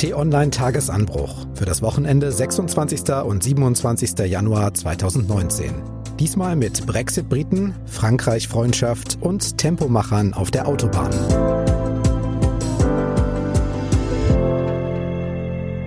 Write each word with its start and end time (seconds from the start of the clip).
T-Online 0.00 0.48
Tagesanbruch 0.48 1.44
für 1.52 1.66
das 1.66 1.82
Wochenende 1.82 2.32
26. 2.32 3.12
und 3.22 3.42
27. 3.42 4.18
Januar 4.20 4.72
2019. 4.72 5.74
Diesmal 6.18 6.56
mit 6.56 6.86
Brexit-Briten, 6.86 7.74
Frankreich-Freundschaft 7.84 9.18
und 9.20 9.58
Tempomachern 9.58 10.32
auf 10.32 10.50
der 10.50 10.66
Autobahn. 10.66 11.12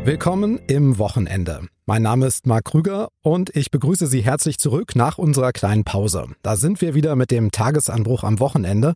Willkommen 0.06 0.60
im 0.68 1.00
Wochenende. 1.00 1.62
Mein 1.88 2.04
Name 2.04 2.28
ist 2.28 2.46
Marc 2.46 2.66
Krüger 2.66 3.08
und 3.24 3.56
ich 3.56 3.72
begrüße 3.72 4.06
Sie 4.06 4.22
herzlich 4.22 4.60
zurück 4.60 4.96
nach 4.96 5.18
unserer 5.18 5.54
kleinen 5.54 5.86
Pause. 5.86 6.28
Da 6.44 6.56
sind 6.56 6.82
wir 6.82 6.94
wieder 6.94 7.16
mit 7.16 7.32
dem 7.32 7.50
Tagesanbruch 7.50 8.24
am 8.24 8.40
Wochenende. 8.40 8.94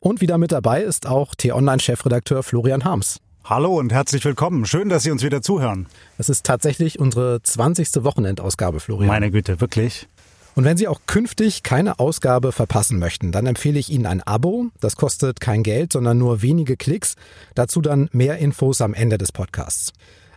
Und 0.00 0.22
wieder 0.22 0.38
mit 0.38 0.52
dabei 0.52 0.82
ist 0.82 1.06
auch 1.06 1.34
T-Online-Chefredakteur 1.34 2.42
Florian 2.42 2.84
Harms. 2.84 3.20
Hallo 3.46 3.78
und 3.78 3.92
herzlich 3.92 4.24
willkommen. 4.24 4.64
Schön, 4.64 4.88
dass 4.88 5.02
Sie 5.02 5.10
uns 5.10 5.22
wieder 5.22 5.42
zuhören. 5.42 5.86
Es 6.16 6.30
ist 6.30 6.46
tatsächlich 6.46 6.98
unsere 6.98 7.42
20. 7.42 8.02
Wochenendausgabe, 8.02 8.80
Florian. 8.80 9.08
Meine 9.08 9.30
Güte, 9.30 9.60
wirklich. 9.60 10.08
Und 10.54 10.64
wenn 10.64 10.78
Sie 10.78 10.88
auch 10.88 11.00
künftig 11.06 11.62
keine 11.62 11.98
Ausgabe 11.98 12.52
verpassen 12.52 12.98
möchten, 12.98 13.32
dann 13.32 13.44
empfehle 13.44 13.78
ich 13.78 13.90
Ihnen 13.90 14.06
ein 14.06 14.22
Abo. 14.22 14.68
Das 14.80 14.96
kostet 14.96 15.40
kein 15.40 15.62
Geld, 15.62 15.92
sondern 15.92 16.16
nur 16.16 16.40
wenige 16.40 16.78
Klicks. 16.78 17.16
Dazu 17.54 17.82
dann 17.82 18.08
mehr 18.12 18.38
Infos 18.38 18.80
am 18.80 18.94
Ende 18.94 19.18
des 19.18 19.30
Podcasts. 19.30 19.92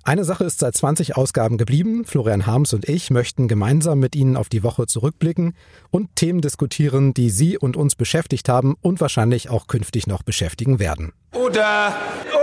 Eine 0.08 0.24
Sache 0.24 0.46
ist 0.46 0.60
seit 0.60 0.76
20 0.76 1.18
Ausgaben 1.18 1.58
geblieben. 1.58 2.06
Florian 2.06 2.46
Harms 2.46 2.74
und 2.74 2.88
ich 2.88 3.10
möchten 3.10 3.48
gemeinsam 3.48 4.00
mit 4.00 4.16
Ihnen 4.16 4.38
auf 4.38 4.48
die 4.48 4.64
Woche 4.64 4.86
zurückblicken 4.86 5.54
und 5.92 6.16
Themen 6.16 6.40
diskutieren, 6.40 7.14
die 7.14 7.30
Sie 7.30 7.58
und 7.58 7.76
uns 7.76 7.96
beschäftigt 7.96 8.48
haben 8.48 8.76
und 8.82 9.00
wahrscheinlich 9.00 9.50
auch 9.50 9.68
künftig 9.68 10.08
noch 10.08 10.24
beschäftigen 10.24 10.80
werden. 10.80 11.12
Oder, 11.34 11.94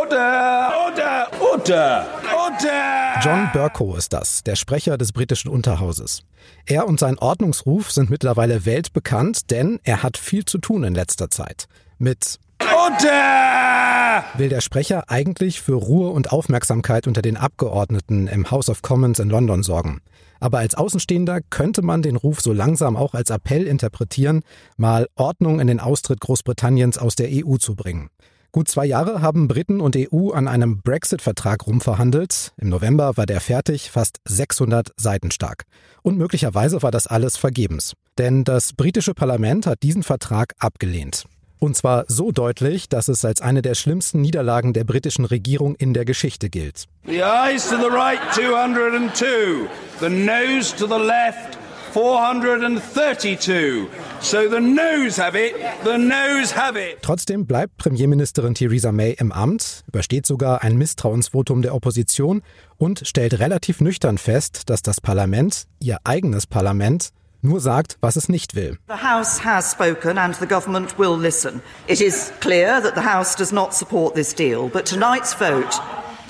oder, 0.07 0.73
oder, 0.87 1.31
oder, 1.55 2.07
oder. 2.47 3.21
John 3.23 3.49
Burko 3.53 3.97
ist 3.97 4.13
das, 4.13 4.43
der 4.43 4.57
Sprecher 4.57 4.99
des 4.99 5.13
britischen 5.13 5.49
Unterhauses. 5.49 6.23
Er 6.67 6.87
und 6.87 7.01
sein 7.01 7.19
Ordnungsruf 7.19 7.91
sind 7.91 8.11
mittlerweile 8.11 8.67
weltbekannt, 8.67 9.51
denn 9.51 9.81
er 9.83 10.03
hat 10.03 10.17
viel 10.17 10.45
zu 10.45 10.59
tun 10.59 10.85
in 10.85 10.95
letzter 10.95 11.31
Zeit. 11.31 11.67
Mit 11.99 12.39
Unter! 12.61 14.25
will 14.37 14.49
der 14.49 14.61
Sprecher 14.61 15.11
eigentlich 15.11 15.61
für 15.61 15.75
Ruhe 15.75 16.11
und 16.11 16.33
Aufmerksamkeit 16.33 17.07
unter 17.07 17.23
den 17.23 17.37
Abgeordneten 17.37 18.27
im 18.27 18.51
House 18.51 18.69
of 18.69 18.83
Commons 18.83 19.19
in 19.19 19.31
London 19.31 19.63
sorgen. 19.63 20.01
Aber 20.41 20.59
als 20.59 20.75
Außenstehender 20.75 21.41
könnte 21.49 21.83
man 21.83 22.03
den 22.03 22.17
Ruf 22.17 22.41
so 22.41 22.53
langsam 22.53 22.97
auch 22.97 23.15
als 23.15 23.31
Appell 23.31 23.67
interpretieren, 23.67 24.43
mal 24.77 25.09
Ordnung 25.15 25.61
in 25.61 25.67
den 25.67 25.81
Austritt 25.81 26.21
Großbritanniens 26.21 26.99
aus 26.99 27.17
der 27.17 27.29
EU 27.31 27.57
zu 27.57 27.75
bringen. 27.75 28.11
Gut 28.55 28.69
zwei 28.69 28.87
Jahre 28.87 29.21
haben 29.21 29.49
Briten 29.49 29.81
und 29.81 29.97
EU 29.97 30.31
an 30.31 30.47
einem 30.47 30.81
Brexit-Vertrag 30.81 31.67
rumverhandelt. 31.67 32.53
Im 32.57 32.69
November 32.69 33.17
war 33.17 33.27
der 33.27 33.41
fertig, 33.41 33.91
fast 33.91 34.21
600 34.27 34.93
Seiten 34.97 35.33
stark. 35.33 35.65
Und 36.03 36.19
möglicherweise 36.19 36.81
war 36.81 36.93
das 36.93 37.09
alles 37.09 37.37
vergebens. 37.37 37.95
Denn 38.17 38.45
das 38.45 38.73
britische 38.73 39.13
Parlament 39.13 39.67
hat 39.67 39.83
diesen 39.83 40.05
Vertrag 40.05 40.55
abgelehnt. 40.61 41.25
Und 41.59 41.77
zwar 41.77 42.05
so 42.07 42.31
deutlich, 42.31 42.89
dass 42.89 43.09
es 43.09 43.25
als 43.25 43.41
eine 43.41 43.61
der 43.61 43.75
schlimmsten 43.75 44.21
Niederlagen 44.21 44.73
der 44.73 44.85
britischen 44.85 45.25
Regierung 45.25 45.75
in 45.75 45.93
der 45.93 46.05
Geschichte 46.05 46.49
gilt. 46.49 46.85
The 47.07 47.23
eyes 47.23 47.69
to 47.69 47.77
the 47.77 47.91
right, 47.91 48.21
202. 48.35 49.67
The 49.99 50.09
nose 50.09 50.77
to 50.77 50.87
the 50.87 51.05
left, 51.05 51.59
432. 51.95 53.89
So 54.21 54.49
the 54.49 54.61
nose 54.61 55.17
have 55.17 55.37
it, 55.37 55.55
the 55.85 55.97
nose 55.97 56.57
have 56.57 56.77
it. 56.77 57.01
Trotzdem 57.03 57.47
bleibt 57.47 57.77
Premierministerin 57.77 58.55
Theresa 58.55 58.91
May 58.91 59.13
im 59.13 59.31
Amt, 59.31 59.85
übersteht 59.87 60.27
sogar 60.27 60.63
ein 60.63 60.77
Misstrauensvotum 60.77 61.63
der 61.63 61.73
Opposition 61.73 62.43
und 62.79 63.07
stellt 63.07 63.39
relativ 63.39 63.81
nüchtern 63.81 64.19
fest, 64.19 64.69
dass 64.71 64.83
das 64.83 65.01
Parlament, 65.01 65.67
ihr 65.79 65.99
eigenes 66.03 66.49
Parlament, 66.49 67.11
nur 67.43 67.61
sagt, 67.61 67.97
was 68.01 68.17
es 68.17 68.29
nicht 68.29 68.57
will. 68.57 68.77
The 68.89 69.07
House 69.07 69.45
has 69.45 69.71
spoken 69.71 70.19
and 70.19 70.35
the 70.35 70.49
government 70.49 70.99
will 70.99 71.17
listen. 71.17 71.63
It 71.87 72.01
is 72.01 72.33
clear 72.41 72.83
that 72.83 72.97
the 72.97 73.09
House 73.09 73.37
does 73.37 73.53
not 73.53 73.73
support 73.73 74.17
this 74.17 74.35
deal, 74.35 74.69
but 74.69 74.85
tonight's 74.85 75.33
vote 75.33 75.81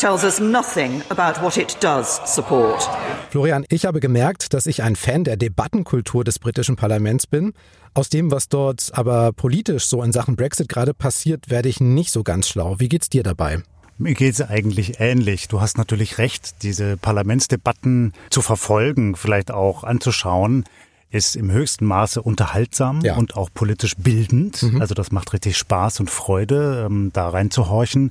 tells 0.04 0.22
us 0.22 0.38
nothing 0.38 1.00
about 1.08 1.40
what 1.42 1.56
it 1.56 1.78
does 1.80 2.20
support. 2.26 2.86
Florian, 3.30 3.64
ich 3.70 3.86
habe 3.86 4.00
gemerkt, 4.00 4.52
dass 4.52 4.66
ich 4.66 4.82
ein 4.82 4.96
Fan 4.96 5.24
der 5.24 5.38
Debattenkultur 5.38 6.24
des 6.24 6.38
britischen 6.38 6.76
Parlaments 6.76 7.26
bin. 7.26 7.54
Aus 7.94 8.10
dem, 8.10 8.30
was 8.30 8.50
dort 8.50 8.90
aber 8.92 9.32
politisch 9.32 9.86
so 9.86 10.02
in 10.02 10.12
Sachen 10.12 10.36
Brexit 10.36 10.68
gerade 10.68 10.92
passiert, 10.92 11.48
werde 11.48 11.70
ich 11.70 11.80
nicht 11.80 12.10
so 12.10 12.22
ganz 12.22 12.48
schlau. 12.50 12.76
Wie 12.80 12.90
geht's 12.90 13.08
dir 13.08 13.22
dabei? 13.22 13.62
Mir 13.96 14.12
geht 14.12 14.34
es 14.34 14.42
eigentlich 14.42 15.00
ähnlich. 15.00 15.48
Du 15.48 15.62
hast 15.62 15.78
natürlich 15.78 16.18
recht, 16.18 16.62
diese 16.62 16.98
Parlamentsdebatten 16.98 18.12
zu 18.28 18.42
verfolgen, 18.42 19.16
vielleicht 19.16 19.52
auch 19.52 19.84
anzuschauen, 19.84 20.64
ist 21.10 21.36
im 21.36 21.50
höchsten 21.50 21.86
Maße 21.86 22.20
unterhaltsam 22.20 23.00
Ja. 23.02 23.14
und 23.16 23.36
auch 23.36 23.48
politisch 23.54 23.94
bildend. 23.96 24.66
Also 24.80 24.94
das 24.94 25.12
macht 25.12 25.32
richtig 25.32 25.56
Spaß 25.56 26.00
und 26.00 26.10
Freude, 26.10 26.84
ähm, 26.90 27.10
da 27.12 27.28
reinzuhorchen, 27.28 28.10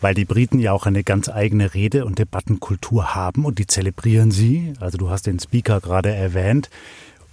weil 0.00 0.14
die 0.14 0.24
Briten 0.24 0.58
ja 0.58 0.72
auch 0.72 0.86
eine 0.86 1.04
ganz 1.04 1.28
eigene 1.28 1.74
Rede- 1.74 2.04
und 2.04 2.18
Debattenkultur 2.18 3.14
haben 3.14 3.44
und 3.44 3.58
die 3.58 3.66
zelebrieren 3.66 4.30
sie. 4.30 4.74
Also 4.80 4.98
du 4.98 5.10
hast 5.10 5.26
den 5.26 5.38
Speaker 5.38 5.80
gerade 5.80 6.14
erwähnt. 6.14 6.70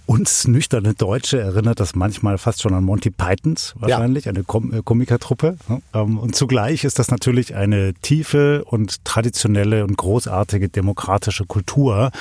Uns 0.06 0.46
nüchterne 0.46 0.94
Deutsche 0.94 1.40
erinnert 1.40 1.80
das 1.80 1.96
manchmal 1.96 2.38
fast 2.38 2.62
schon 2.62 2.74
an 2.74 2.84
Monty 2.84 3.10
Pythons 3.10 3.74
wahrscheinlich, 3.76 4.28
eine 4.28 4.44
Kom 4.44 4.72
äh, 4.72 4.82
Komikertruppe. 4.82 5.56
Ähm, 5.92 6.18
Und 6.18 6.36
zugleich 6.36 6.84
ist 6.84 7.00
das 7.00 7.10
natürlich 7.10 7.56
eine 7.56 7.92
tiefe 7.94 8.64
und 8.64 9.04
traditionelle 9.04 9.84
und 9.84 9.96
großartige 9.96 10.68
demokratische 10.68 11.44
Kultur. 11.44 12.12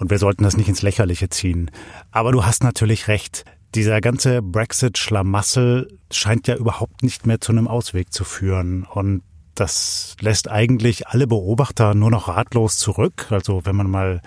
Und 0.00 0.10
wir 0.10 0.18
sollten 0.18 0.42
das 0.42 0.56
nicht 0.56 0.68
ins 0.68 0.82
Lächerliche 0.82 1.28
ziehen. 1.28 1.70
Aber 2.10 2.32
du 2.32 2.44
hast 2.44 2.64
natürlich 2.64 3.06
recht. 3.06 3.44
Dieser 3.76 4.00
ganze 4.00 4.42
Brexit-Schlamassel 4.42 5.96
scheint 6.10 6.48
ja 6.48 6.56
überhaupt 6.56 7.04
nicht 7.04 7.26
mehr 7.26 7.40
zu 7.40 7.52
einem 7.52 7.68
Ausweg 7.68 8.12
zu 8.12 8.24
führen. 8.24 8.88
Und 8.92 9.22
das 9.54 10.16
lässt 10.20 10.50
eigentlich 10.50 11.08
alle 11.08 11.26
Beobachter 11.26 11.94
nur 11.94 12.10
noch 12.10 12.28
ratlos 12.28 12.78
zurück. 12.78 13.28
Also 13.30 13.64
wenn 13.64 13.76
man 13.76 13.90
mal 13.90 14.20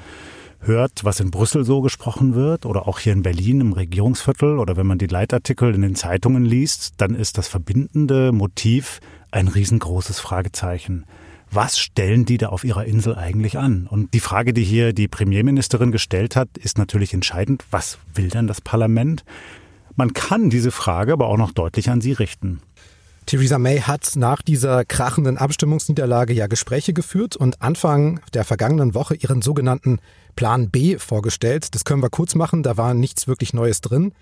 hört, 0.60 1.04
was 1.04 1.20
in 1.20 1.32
Brüssel 1.32 1.64
so 1.64 1.82
gesprochen 1.82 2.36
wird 2.36 2.66
oder 2.66 2.88
auch 2.88 3.00
hier 3.00 3.14
in 3.14 3.24
Berlin 3.24 3.62
im 3.62 3.74
Regierungsviertel 3.74 4.60
oder 4.60 4.76
wenn 4.76 4.88
man 4.88 4.98
die 4.98 5.08
Leitartikel 5.08 5.74
in 5.74 5.82
den 5.82 5.96
Zeitungen 5.96 6.46
liest, 6.46 6.96
dann 6.98 7.16
ist 7.16 7.38
das 7.38 7.48
verbindende 7.48 8.32
Motiv 8.32 9.00
ein 9.32 9.48
riesengroßes 9.48 10.20
Fragezeichen. 10.20 11.06
Was 11.50 11.80
stellen 11.80 12.26
die 12.26 12.38
da 12.38 12.50
auf 12.50 12.64
ihrer 12.64 12.86
Insel 12.86 13.16
eigentlich 13.16 13.58
an? 13.58 13.88
Und 13.90 14.14
die 14.14 14.20
Frage, 14.20 14.54
die 14.54 14.64
hier 14.64 14.92
die 14.92 15.08
Premierministerin 15.08 15.92
gestellt 15.92 16.36
hat, 16.36 16.50
ist 16.58 16.78
natürlich 16.78 17.14
entscheidend. 17.14 17.64
Was 17.72 18.00
will 18.14 18.30
denn 18.30 18.48
das 18.48 18.60
Parlament? 18.60 19.24
Man 19.96 20.14
kann 20.14 20.50
diese 20.50 20.72
Frage 20.72 21.14
aber 21.14 21.28
auch 21.28 21.38
noch 21.38 21.52
deutlich 21.52 21.90
an 21.90 22.02
sie 22.02 22.12
richten. 22.12 22.60
Theresa 23.28 23.60
May 23.60 23.82
hat 23.82 24.14
nach 24.16 24.42
dieser 24.42 24.86
krachenden 24.86 25.38
Abstimmungsniederlage 25.38 26.32
ja 26.32 26.48
Gespräche 26.48 26.94
geführt 26.94 27.36
und 27.36 27.62
Anfang 27.62 28.22
der 28.34 28.46
vergangenen 28.46 28.94
Woche 28.94 29.16
ihren 29.16 29.42
sogenannten 29.42 30.00
Plan 30.38 30.70
B 30.70 30.98
vorgestellt. 30.98 31.76
Das 31.76 31.84
können 31.84 32.02
wir 32.02 32.10
kurz 32.10 32.36
machen, 32.36 32.64
da 32.64 32.78
war 32.78 32.94
nichts 32.94 33.28
wirklich 33.28 33.54
Neues 33.54 33.82
drin. 33.82 34.14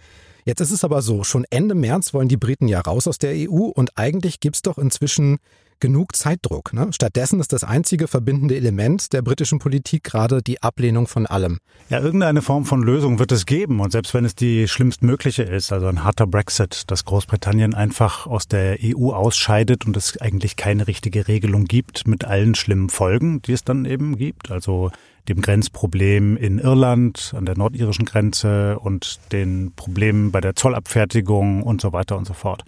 Jetzt 0.43 0.59
ist 0.59 0.71
es 0.71 0.83
aber 0.83 1.03
so, 1.03 1.23
schon 1.23 1.45
Ende 1.51 1.75
März 1.75 2.15
wollen 2.15 2.29
die 2.29 2.35
Briten 2.35 2.67
ja 2.67 2.81
raus 2.81 3.07
aus 3.07 3.19
der 3.19 3.35
EU 3.35 3.65
und 3.65 3.95
eigentlich 3.95 4.39
gibt's 4.39 4.63
doch 4.63 4.79
inzwischen 4.79 5.37
genug 5.79 6.15
Zeitdruck. 6.15 6.73
Ne? 6.73 6.89
Stattdessen 6.93 7.39
ist 7.39 7.53
das 7.53 7.63
einzige 7.63 8.07
verbindende 8.07 8.55
Element 8.55 9.13
der 9.13 9.21
britischen 9.21 9.59
Politik 9.59 10.03
gerade 10.03 10.41
die 10.41 10.61
Ablehnung 10.61 11.07
von 11.07 11.25
allem. 11.25 11.59
Ja, 11.89 11.99
irgendeine 11.99 12.41
Form 12.41 12.65
von 12.65 12.81
Lösung 12.81 13.19
wird 13.19 13.31
es 13.31 13.45
geben. 13.45 13.79
Und 13.79 13.91
selbst 13.91 14.13
wenn 14.13 14.25
es 14.25 14.35
die 14.35 14.67
schlimmstmögliche 14.67 15.43
ist, 15.43 15.71
also 15.71 15.87
ein 15.87 16.03
harter 16.03 16.27
Brexit, 16.27 16.83
dass 16.87 17.05
Großbritannien 17.05 17.73
einfach 17.73 18.27
aus 18.27 18.47
der 18.47 18.77
EU 18.81 19.11
ausscheidet 19.11 19.85
und 19.85 19.95
es 19.97 20.19
eigentlich 20.19 20.55
keine 20.55 20.87
richtige 20.87 21.27
Regelung 21.27 21.65
gibt 21.65 22.07
mit 22.07 22.25
allen 22.25 22.55
schlimmen 22.55 22.89
Folgen, 22.89 23.41
die 23.41 23.53
es 23.53 23.63
dann 23.63 23.85
eben 23.85 24.17
gibt. 24.17 24.51
Also 24.51 24.91
dem 25.27 25.41
Grenzproblem 25.41 26.37
in 26.37 26.59
Irland, 26.59 27.33
an 27.35 27.45
der 27.45 27.57
nordirischen 27.57 28.05
Grenze 28.05 28.79
und 28.79 29.19
den 29.31 29.73
Problemen 29.75 30.31
bei 30.31 30.41
der 30.41 30.55
Zollabfertigung 30.55 31.63
und 31.63 31.81
so 31.81 31.93
weiter 31.93 32.17
und 32.17 32.25
so 32.25 32.33
fort. 32.33 32.63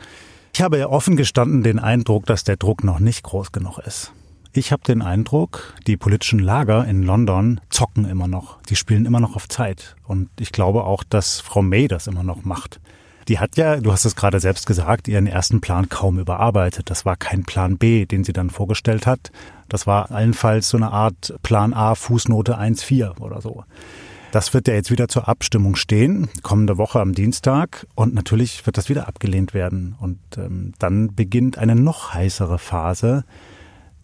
Ich 0.58 0.64
habe 0.64 0.90
offen 0.90 1.18
gestanden 1.18 1.62
den 1.62 1.78
Eindruck, 1.78 2.26
dass 2.26 2.44
der 2.44 2.58
Druck 2.58 2.84
noch 2.84 2.98
nicht 2.98 3.22
groß 3.22 3.52
genug 3.52 3.78
ist. 3.78 4.12
Ich 4.54 4.72
habe 4.72 4.82
den 4.82 5.04
Eindruck, 5.04 5.76
die 5.86 5.98
politischen 5.98 6.40
Lager 6.40 6.84
in 6.88 7.04
London 7.04 7.62
zocken 7.70 8.06
immer 8.06 8.28
noch. 8.28 8.60
Die 8.64 8.76
spielen 8.76 9.06
immer 9.06 9.20
noch 9.20 9.36
auf 9.36 9.48
Zeit. 9.48 9.96
Und 10.08 10.30
ich 10.40 10.52
glaube 10.52 10.86
auch, 10.86 11.04
dass 11.04 11.42
Frau 11.42 11.62
May 11.62 11.88
das 11.88 12.08
immer 12.08 12.24
noch 12.24 12.44
macht. 12.44 12.80
Die 13.28 13.38
hat 13.38 13.56
ja, 13.56 13.80
du 13.80 13.92
hast 13.92 14.06
es 14.06 14.16
gerade 14.16 14.40
selbst 14.40 14.66
gesagt, 14.66 15.08
ihren 15.08 15.28
ersten 15.28 15.62
Plan 15.62 15.90
kaum 15.90 16.18
überarbeitet. 16.18 16.90
Das 16.90 17.06
war 17.06 17.18
kein 17.18 17.44
Plan 17.44 17.78
B, 17.78 18.08
den 18.08 18.24
sie 18.24 18.34
dann 18.34 18.50
vorgestellt 18.50 19.06
hat. 19.06 19.32
Das 19.70 19.86
war 19.86 20.10
allenfalls 20.10 20.70
so 20.70 20.78
eine 20.78 20.90
Art 20.90 21.36
Plan 21.44 21.76
A, 21.76 21.94
Fußnote 21.94 22.58
1.4 22.58 23.20
oder 23.20 23.42
so. 23.42 23.64
Das 24.32 24.54
wird 24.54 24.68
ja 24.68 24.74
jetzt 24.74 24.92
wieder 24.92 25.08
zur 25.08 25.28
Abstimmung 25.28 25.76
stehen, 25.76 26.28
kommende 26.44 26.78
Woche 26.78 27.00
am 27.00 27.14
Dienstag. 27.14 27.88
Und 27.96 28.14
natürlich 28.14 28.66
wird 28.66 28.78
das 28.78 28.90
wieder 28.90 29.08
abgelehnt 29.08 29.54
werden. 29.54 29.96
Und 30.00 30.20
ähm, 30.38 30.74
dann 30.80 31.16
beginnt 31.16 31.58
eine 31.58 31.76
noch 31.76 32.14
heißere 32.14 32.60
Phase, 32.60 33.24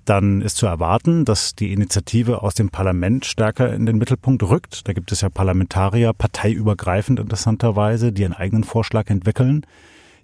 dann 0.05 0.41
ist 0.41 0.57
zu 0.57 0.65
erwarten, 0.65 1.23
dass 1.23 1.55
die 1.55 1.71
Initiative 1.71 2.41
aus 2.41 2.55
dem 2.55 2.69
Parlament 2.69 3.25
stärker 3.25 3.73
in 3.73 3.85
den 3.85 3.97
Mittelpunkt 3.97 4.43
rückt. 4.43 4.87
Da 4.87 4.93
gibt 4.93 5.11
es 5.11 5.21
ja 5.21 5.29
Parlamentarier, 5.29 6.13
parteiübergreifend 6.13 7.19
interessanterweise, 7.19 8.11
die 8.11 8.25
einen 8.25 8.33
eigenen 8.33 8.63
Vorschlag 8.63 9.09
entwickeln. 9.09 9.65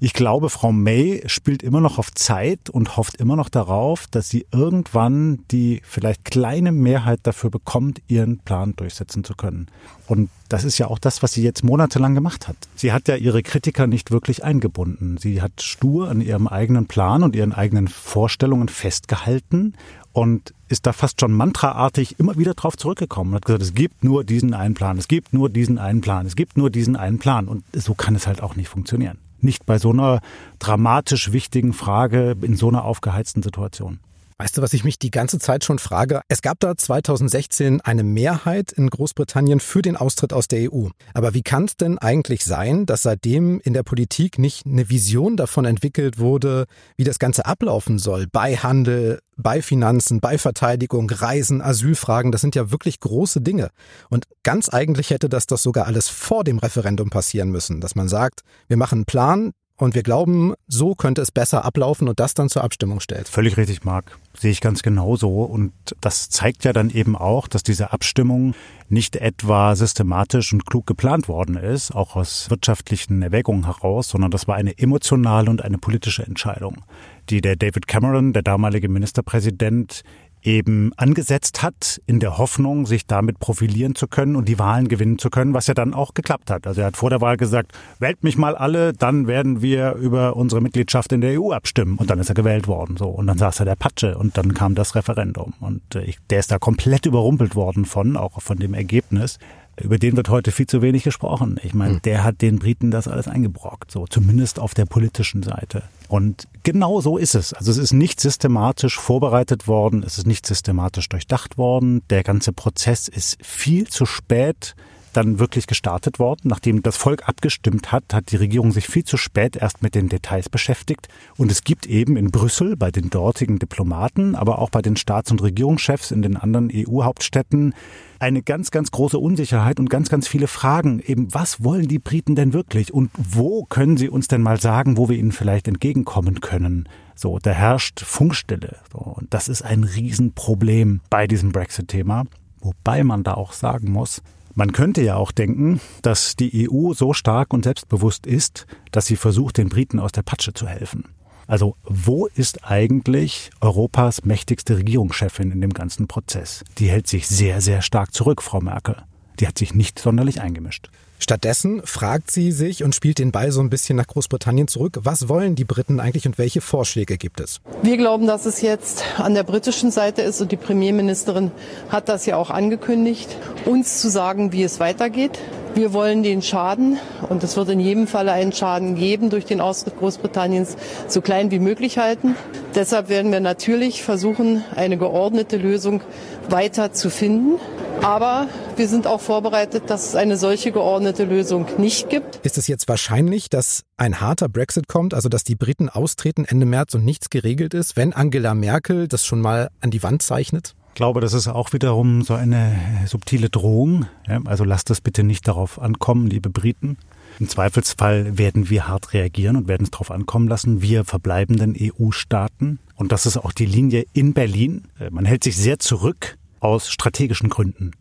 Ich 0.01 0.13
glaube, 0.13 0.50
Frau 0.50 0.72
May 0.72 1.24
spielt 1.25 1.62
immer 1.62 1.81
noch 1.81 1.98
auf 1.98 2.13
Zeit 2.13 2.69
und 2.69 2.96
hofft 2.96 3.18
immer 3.18 3.36
noch 3.36 3.50
darauf, 3.50 4.07
dass 4.07 4.30
sie 4.30 4.46
irgendwann 4.50 5.44
die 5.51 5.81
vielleicht 5.84 6.24
kleine 6.24 6.72
Mehrheit 6.72 7.19
dafür 7.24 7.50
bekommt, 7.50 8.01
ihren 8.07 8.40
Plan 8.40 8.74
durchsetzen 8.78 9.25
zu 9.25 9.36
können. 9.36 9.68
Und 10.07 10.30
das 10.48 10.63
ist 10.63 10.78
ja 10.78 10.88
auch 10.88 11.00
das, 11.00 11.22
was 11.22 11.34
sie 11.34 11.44
jetzt 11.44 11.66
monatelang 11.66 12.16
gemacht 12.16 12.48
hat. 12.48 12.56
Sie 12.75 12.94
hat 12.94 13.10
ja 13.10 13.18
ihre 13.18 13.44
Kritiker 13.44 13.88
nicht 13.88 14.10
wirklich 14.10 14.42
eingebunden. 14.42 15.18
Sie 15.18 15.42
hat 15.42 15.62
stur 15.62 16.10
an 16.10 16.22
ihrem 16.22 16.48
eigenen 16.48 16.86
Plan 16.86 17.22
und 17.22 17.36
ihren 17.36 17.52
eigenen 17.52 17.90
Vorstellungen 17.90 18.69
festgehalten 18.69 19.74
und 20.13 20.54
ist 20.69 20.86
da 20.86 20.94
fast 20.94 21.19
schon 21.19 21.34
mantraartig 21.34 22.19
immer 22.19 22.38
wieder 22.38 22.54
drauf 22.54 22.78
zurückgekommen 22.78 23.31
und 23.31 23.36
hat 23.36 23.45
gesagt, 23.45 23.63
es 23.63 23.74
gibt 23.74 24.02
nur 24.06 24.24
diesen 24.24 24.54
einen 24.54 24.75
Plan, 24.75 24.98
es 24.98 25.10
gibt 25.10 25.34
nur 25.34 25.50
diesen 25.50 25.78
einen 25.78 26.00
Plan, 26.00 26.25
es 26.25 26.38
gibt 26.38 26.56
nur 26.56 26.69
diesen 26.69 26.95
einen 26.95 27.19
Plan. 27.19 27.50
Und 27.50 27.66
so 27.74 27.95
kann 27.95 28.16
es 28.16 28.28
halt 28.28 28.42
auch 28.42 28.56
nicht 28.56 28.69
funktionieren. 28.69 29.18
Nicht 29.41 29.65
bei 29.65 29.77
so 29.77 29.91
einer 29.91 30.19
dramatisch 30.59 31.31
wichtigen 31.31 31.74
Frage 31.74 32.36
in 32.41 32.56
so 32.56 32.68
einer 32.68 32.83
aufgeheizten 32.83 33.44
Situation. 33.44 34.00
Weißt 34.41 34.57
du, 34.57 34.62
was 34.62 34.71
ich 34.71 34.86
mich 34.86 34.97
die 34.97 35.12
ganze 35.12 35.38
Zeit 35.38 35.65
schon 35.65 35.80
frage? 35.80 36.21
Es 36.30 36.41
gab 36.41 36.62
da 36.62 36.77
2016 36.77 37.81
eine 37.81 38.03
Mehrheit 38.03 38.71
in 38.71 38.89
Großbritannien 38.89 39.59
für 39.59 39.81
den 39.81 39.97
Austritt 39.97 40.31
aus 40.31 40.47
der 40.47 40.71
EU. 40.71 40.88
Aber 41.13 41.33
wie 41.33 41.41
kann 41.41 41.65
es 41.65 41.75
denn 41.75 41.97
eigentlich 41.97 42.45
sein, 42.45 42.86
dass 42.86 43.01
seitdem 43.01 43.59
in 43.59 43.74
der 43.74 43.83
Politik 43.83 44.39
nicht 44.39 44.65
eine 44.65 44.89
Vision 44.89 45.36
davon 45.36 45.65
entwickelt 45.65 46.19
wurde, 46.19 46.68
wie 46.95 47.03
das 47.03 47.19
Ganze 47.19 47.47
ablaufen 47.47 48.00
soll? 48.00 48.27
Bei 48.31 48.56
Handel, 48.56 49.19
bei 49.36 49.62
Finanzen, 49.62 50.21
bei 50.21 50.38
Verteidigung, 50.38 51.09
Reisen, 51.09 51.62
Asylfragen, 51.62 52.31
das 52.31 52.39
sind 52.39 52.56
ja 52.56 52.71
wirklich 52.71 53.01
große 53.01 53.42
Dinge. 53.42 53.71
Und 54.09 54.24
ganz 54.44 54.69
eigentlich 54.69 55.09
hätte 55.09 55.27
das 55.27 55.47
doch 55.47 55.57
sogar 55.57 55.85
alles 55.85 56.07
vor 56.07 56.45
dem 56.45 56.59
Referendum 56.59 57.09
passieren 57.09 57.50
müssen, 57.50 57.81
dass 57.81 57.95
man 57.95 58.07
sagt, 58.07 58.44
wir 58.69 58.77
machen 58.77 59.00
einen 59.00 59.06
Plan, 59.06 59.51
und 59.80 59.96
wir 59.96 60.04
glauben, 60.04 60.54
so 60.68 60.94
könnte 60.94 61.22
es 61.22 61.31
besser 61.31 61.64
ablaufen 61.64 62.10
und 62.10 62.20
das 62.20 62.34
dann 62.34 62.50
zur 62.50 62.64
Abstimmung 62.64 63.00
stellt. 63.00 63.30
Völlig 63.30 63.58
richtig, 63.58 63.84
Marc. 63.86 64.18
Sehe 64.38 64.52
ich 64.52 64.62
ganz 64.62 64.84
genauso. 64.84 65.44
Und 65.44 65.72
das 66.02 66.30
zeigt 66.30 66.66
ja 66.66 66.74
dann 66.74 66.90
eben 66.90 67.16
auch, 67.16 67.48
dass 67.48 67.64
diese 67.64 67.94
Abstimmung 67.94 68.56
nicht 68.90 69.16
etwa 69.16 69.76
systematisch 69.76 70.52
und 70.52 70.66
klug 70.66 70.86
geplant 70.86 71.28
worden 71.28 71.56
ist, 71.56 71.92
auch 71.96 72.16
aus 72.16 72.50
wirtschaftlichen 72.50 73.22
Erwägungen 73.22 73.66
heraus, 73.66 74.10
sondern 74.10 74.31
das 74.31 74.48
war 74.48 74.56
eine 74.56 74.78
emotionale 74.78 75.50
und 75.50 75.64
eine 75.64 75.78
politische 75.78 76.26
Entscheidung, 76.26 76.84
die 77.30 77.42
der 77.42 77.56
David 77.56 77.88
Cameron, 77.88 78.34
der 78.34 78.42
damalige 78.42 78.90
Ministerpräsident, 78.90 80.04
eben 80.44 80.91
angesetzt 80.97 81.62
hat, 81.62 82.01
in 82.06 82.19
der 82.19 82.38
Hoffnung, 82.38 82.86
sich 82.86 83.06
damit 83.06 83.39
profilieren 83.39 83.95
zu 83.95 84.07
können 84.07 84.36
und 84.36 84.47
die 84.47 84.59
Wahlen 84.59 84.88
gewinnen 84.88 85.19
zu 85.19 85.30
können, 85.30 85.53
was 85.53 85.68
ja 85.68 85.74
dann 85.74 85.94
auch 85.94 86.13
geklappt 86.13 86.50
hat. 86.50 86.65
Also 86.65 86.81
er 86.81 86.88
hat 86.88 86.97
vor 86.97 87.09
der 87.09 87.21
Wahl 87.21 87.38
gesagt, 87.38 87.74
wählt 88.00 88.24
mich 88.24 88.38
mal 88.38 88.56
alle, 88.56 88.94
dann 88.94 89.27
werden 89.27 89.62
wir 89.62 89.94
über 89.94 90.36
unsere 90.36 90.62
Mitgliedschaft 90.62 91.12
in 91.12 91.21
der 91.21 91.39
EU 91.39 91.51
abstimmen. 91.51 91.97
Und 91.97 92.09
dann 92.09 92.19
ist 92.19 92.30
er 92.30 92.36
gewählt 92.36 92.68
worden. 92.68 92.97
So. 92.97 93.07
Und 93.07 93.27
dann 93.27 93.38
saß 93.38 93.59
er 93.59 93.65
der 93.65 93.75
Patsche 93.75 94.18
und 94.18 94.38
dann 94.38 94.53
kam 94.53 94.75
das 94.75 94.95
Referendum. 94.95 95.53
Und 95.59 95.95
äh, 95.95 96.03
ich, 96.03 96.18
der 96.30 96.39
ist 96.39 96.51
da 96.51 96.59
komplett 96.59 97.06
überrumpelt 97.06 97.56
worden 97.56 97.85
von, 97.85 98.18
auch 98.18 98.42
von 98.42 98.57
dem 98.57 98.74
Ergebnis 98.74 99.39
über 99.81 99.98
den 99.98 100.18
wird 100.18 100.30
heute 100.30 100.52
viel 100.52 100.68
zu 100.68 100.81
wenig 100.81 101.04
gesprochen. 101.04 101.60
Ich 101.64 101.74
meine, 101.74 101.96
hm. 101.96 102.02
der 102.04 102.24
hat 102.24 102.42
den 102.42 102.60
Briten 102.60 102.92
das 102.92 103.08
alles 103.08 103.28
eingebrockt, 103.28 103.92
so 103.92 104.06
zumindest 104.08 104.60
auf 104.60 104.74
der 104.74 104.86
politischen 104.86 105.44
Seite. 105.44 105.84
Und 106.08 106.48
genau 106.64 107.02
so 107.02 107.18
ist 107.18 107.36
es. 107.36 107.54
Also 107.54 107.72
es 107.72 107.78
ist 107.78 107.94
nicht 107.94 108.20
systematisch 108.20 108.98
vorbereitet 109.00 109.68
worden, 109.68 110.04
es 110.04 110.18
ist 110.18 110.28
nicht 110.28 110.46
systematisch 110.46 111.08
durchdacht 111.10 111.58
worden. 111.58 112.02
Der 112.10 112.24
ganze 112.24 112.52
Prozess 112.52 113.08
ist 113.08 113.38
viel 113.46 113.88
zu 113.88 114.06
spät 114.06 114.76
dann 115.13 115.39
wirklich 115.39 115.67
gestartet 115.67 116.19
worden. 116.19 116.41
Nachdem 116.45 116.81
das 116.81 116.97
Volk 116.97 117.27
abgestimmt 117.27 117.91
hat, 117.91 118.13
hat 118.13 118.31
die 118.31 118.38
Regierung 118.38 118.71
sich 118.71 118.88
viel 118.88 119.03
zu 119.03 119.17
spät 119.17 119.56
erst 119.56 119.81
mit 119.81 119.95
den 119.95 120.09
Details 120.09 120.50
beschäftigt. 120.50 121.07
Und 121.38 121.51
es 121.51 121.63
gibt 121.63 121.85
eben 121.85 122.17
in 122.17 122.31
Brüssel 122.31 122.75
bei 122.75 122.91
den 122.91 123.09
dortigen 123.09 123.59
Diplomaten, 123.59 124.35
aber 124.35 124.59
auch 124.59 124.69
bei 124.69 124.81
den 124.81 124.95
Staats- 124.95 125.31
und 125.31 125.41
Regierungschefs 125.41 126.11
in 126.11 126.21
den 126.21 126.38
anderen 126.38 126.69
EU-Hauptstädten 126.73 127.73
eine 128.19 128.41
ganz, 128.41 128.69
ganz 128.71 128.91
große 128.91 129.17
Unsicherheit 129.17 129.79
und 129.79 129.89
ganz, 129.89 130.09
ganz 130.09 130.27
viele 130.27 130.47
Fragen. 130.47 131.00
Eben, 131.00 131.33
was 131.33 131.63
wollen 131.63 131.88
die 131.88 132.00
Briten 132.00 132.35
denn 132.35 132.53
wirklich? 132.53 132.94
Und 132.94 133.11
wo 133.15 133.63
können 133.65 133.97
sie 133.97 134.09
uns 134.09 134.27
denn 134.27 134.41
mal 134.41 134.59
sagen, 134.59 134.97
wo 134.97 135.09
wir 135.09 135.17
ihnen 135.17 135.31
vielleicht 135.31 135.67
entgegenkommen 135.67 136.41
können? 136.41 136.88
So, 137.15 137.39
da 137.39 137.51
herrscht 137.51 138.01
Funkstille. 138.01 138.77
So, 138.91 139.00
und 139.00 139.33
das 139.33 139.47
ist 139.47 139.61
ein 139.61 139.83
Riesenproblem 139.83 141.01
bei 141.09 141.27
diesem 141.27 141.51
Brexit-Thema. 141.51 142.25
Wobei 142.61 143.03
man 143.03 143.23
da 143.23 143.35
auch 143.35 143.53
sagen 143.53 143.91
muss, 143.91 144.21
man 144.56 144.72
könnte 144.72 145.01
ja 145.01 145.16
auch 145.16 145.31
denken, 145.31 145.80
dass 146.01 146.36
die 146.36 146.69
EU 146.69 146.94
so 146.94 147.13
stark 147.13 147.54
und 147.54 147.63
selbstbewusst 147.63 148.25
ist, 148.25 148.66
dass 148.92 149.06
sie 149.06 149.16
versucht, 149.16 149.57
den 149.57 149.69
Briten 149.69 150.00
aus 150.00 150.12
der 150.12 150.24
Patsche 150.24 150.54
zu 150.54 150.68
helfen. 150.68 151.06
Also 151.48 151.75
wo 151.84 152.28
ist 152.28 152.63
eigentlich 152.69 153.50
Europas 153.60 154.24
mächtigste 154.24 154.78
Regierungschefin 154.78 155.51
in 155.51 155.62
dem 155.62 155.74
ganzen 155.74 156.07
Prozess? 156.07 156.63
Die 156.78 156.90
hält 156.90 157.07
sich 157.07 157.28
sehr, 157.28 157.60
sehr 157.60 157.81
stark 157.81 158.13
zurück, 158.13 158.44
Frau 158.44 158.62
Merkel. 158.62 158.98
Die 159.39 159.47
hat 159.47 159.57
sich 159.57 159.74
nicht 159.74 160.00
sonderlich 160.00 160.41
eingemischt. 160.41 160.89
Stattdessen 161.21 161.81
fragt 161.83 162.31
sie 162.31 162.51
sich 162.51 162.83
und 162.83 162.95
spielt 162.95 163.19
den 163.19 163.31
Ball 163.31 163.51
so 163.51 163.59
ein 163.59 163.69
bisschen 163.69 163.97
nach 163.97 164.07
Großbritannien 164.07 164.69
zurück. 164.69 165.00
Was 165.03 165.27
wollen 165.27 165.56
die 165.56 165.65
Briten 165.65 166.00
eigentlich 166.00 166.25
und 166.25 166.38
welche 166.38 166.62
Vorschläge 166.62 167.18
gibt 167.18 167.41
es? 167.41 167.59
Wir 167.83 167.97
glauben, 167.97 168.25
dass 168.25 168.45
es 168.45 168.62
jetzt 168.62 169.03
an 169.18 169.33
der 169.33 169.44
britischen 169.44 169.91
Seite 169.91 170.21
ist 170.21 170.41
und 170.41 170.51
die 170.51 170.57
Premierministerin 170.57 171.51
hat 171.89 172.07
das 172.07 172.25
ja 172.25 172.38
auch 172.38 172.50
angekündigt, 172.50 173.36
uns 173.65 174.01
zu 174.01 174.09
sagen, 174.09 174.53
wie 174.53 174.63
es 174.63 174.80
weitergeht. 174.80 175.39
Wir 175.75 175.94
wollen 175.94 176.24
den 176.24 176.42
Schaden, 176.42 176.97
und 177.30 177.44
es 177.44 177.56
wird 177.56 177.69
in 177.69 177.80
jedem 177.80 178.07
Falle 178.07 178.31
einen 178.31 178.51
Schaden 178.51 178.95
geben 178.95 179.30
durch 179.30 179.45
den 179.45 179.62
Austritt 179.62 180.00
Großbritanniens, 180.00 180.77
so 181.07 181.21
klein 181.21 181.51
wie 181.51 181.59
möglich 181.59 182.00
halten. 182.00 182.35
Deshalb 182.75 183.07
werden 183.07 183.31
wir 183.31 183.39
natürlich 183.39 184.03
versuchen, 184.03 184.63
eine 184.75 184.97
geordnete 184.97 185.57
Lösung 185.57 186.01
weiter 186.50 186.92
zu 186.92 187.09
finden. 187.09 187.59
Aber 188.01 188.48
wir 188.78 188.88
sind 188.88 189.07
auch 189.07 189.19
vorbereitet, 189.19 189.84
dass 189.88 190.07
es 190.07 190.16
eine 190.16 190.38
solche 190.38 190.72
geordnete 190.72 191.25
Lösung 191.25 191.66
nicht 191.78 192.10
gibt. 192.10 192.38
Ist 192.44 192.57
es 192.57 192.68
jetzt 192.68 192.88
wahrscheinlich, 192.88 193.50
dass 193.50 193.84
ein 193.98 194.22
harter 194.22 194.48
Brexit 194.48 194.88
kommt, 194.88 195.13
also 195.13 195.28
dass 195.30 195.44
die 195.44 195.56
Briten 195.56 195.90
austreten 195.90 196.46
Ende 196.46 196.66
März 196.66 196.96
und 196.96 197.04
nichts 197.04 197.30
geregelt 197.30 197.74
ist, 197.74 197.98
wenn 197.98 198.13
Angela 198.13 198.54
Merkel 198.56 199.07
das 199.07 199.25
schon 199.25 199.42
mal 199.42 199.69
an 199.81 199.92
die 199.92 200.01
Wand 200.01 200.22
zeichnet? 200.22 200.76
Ich 200.90 200.95
glaube, 200.95 201.21
das 201.21 201.33
ist 201.33 201.47
auch 201.47 201.71
wiederum 201.71 202.23
so 202.23 202.33
eine 202.33 202.76
subtile 203.06 203.50
Drohung. 203.50 204.06
Also 204.45 204.64
lasst 204.64 204.90
es 204.90 205.02
bitte 205.02 205.23
nicht 205.23 205.47
darauf 205.47 205.80
ankommen, 205.80 206.28
liebe 206.28 206.50
Briten. 206.50 206.97
Im 207.40 207.47
Zweifelsfall 207.47 208.38
werden 208.38 208.69
wir 208.69 208.88
hart 208.88 209.14
reagieren 209.14 209.56
und 209.56 209.68
werden 209.68 209.83
es 209.83 209.92
darauf 209.92 210.12
ankommen 210.12 210.47
lassen, 210.47 210.81
wir 210.81 211.06
verbleibenden 211.06 211.76
EU-Staaten. 211.80 212.80
Und 212.95 213.12
das 213.12 213.26
ist 213.26 213.38
auch 213.38 213.52
die 213.52 213.66
Linie 213.66 214.06
in 214.14 214.33
Berlin. 214.33 214.88
Man 215.09 215.26
hält 215.26 215.44
sich 215.44 215.56
sehr 215.56 215.80
zurück 215.80 216.38
aus 216.59 216.90
strategischen 216.90 217.50
Gründen. 217.50 217.92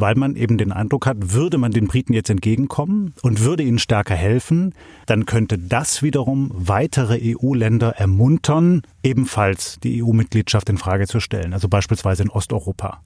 Weil 0.00 0.14
man 0.14 0.36
eben 0.36 0.58
den 0.58 0.70
Eindruck 0.70 1.06
hat, 1.06 1.32
würde 1.32 1.58
man 1.58 1.72
den 1.72 1.88
Briten 1.88 2.12
jetzt 2.12 2.30
entgegenkommen 2.30 3.14
und 3.22 3.40
würde 3.40 3.64
ihnen 3.64 3.80
stärker 3.80 4.14
helfen, 4.14 4.72
dann 5.06 5.26
könnte 5.26 5.58
das 5.58 6.04
wiederum 6.04 6.52
weitere 6.54 7.18
EU-Länder 7.20 7.96
ermuntern, 7.96 8.82
ebenfalls 9.02 9.80
die 9.82 10.00
EU-Mitgliedschaft 10.00 10.68
in 10.68 10.78
Frage 10.78 11.08
zu 11.08 11.18
stellen, 11.18 11.52
also 11.52 11.68
beispielsweise 11.68 12.22
in 12.22 12.30
Osteuropa. 12.30 13.00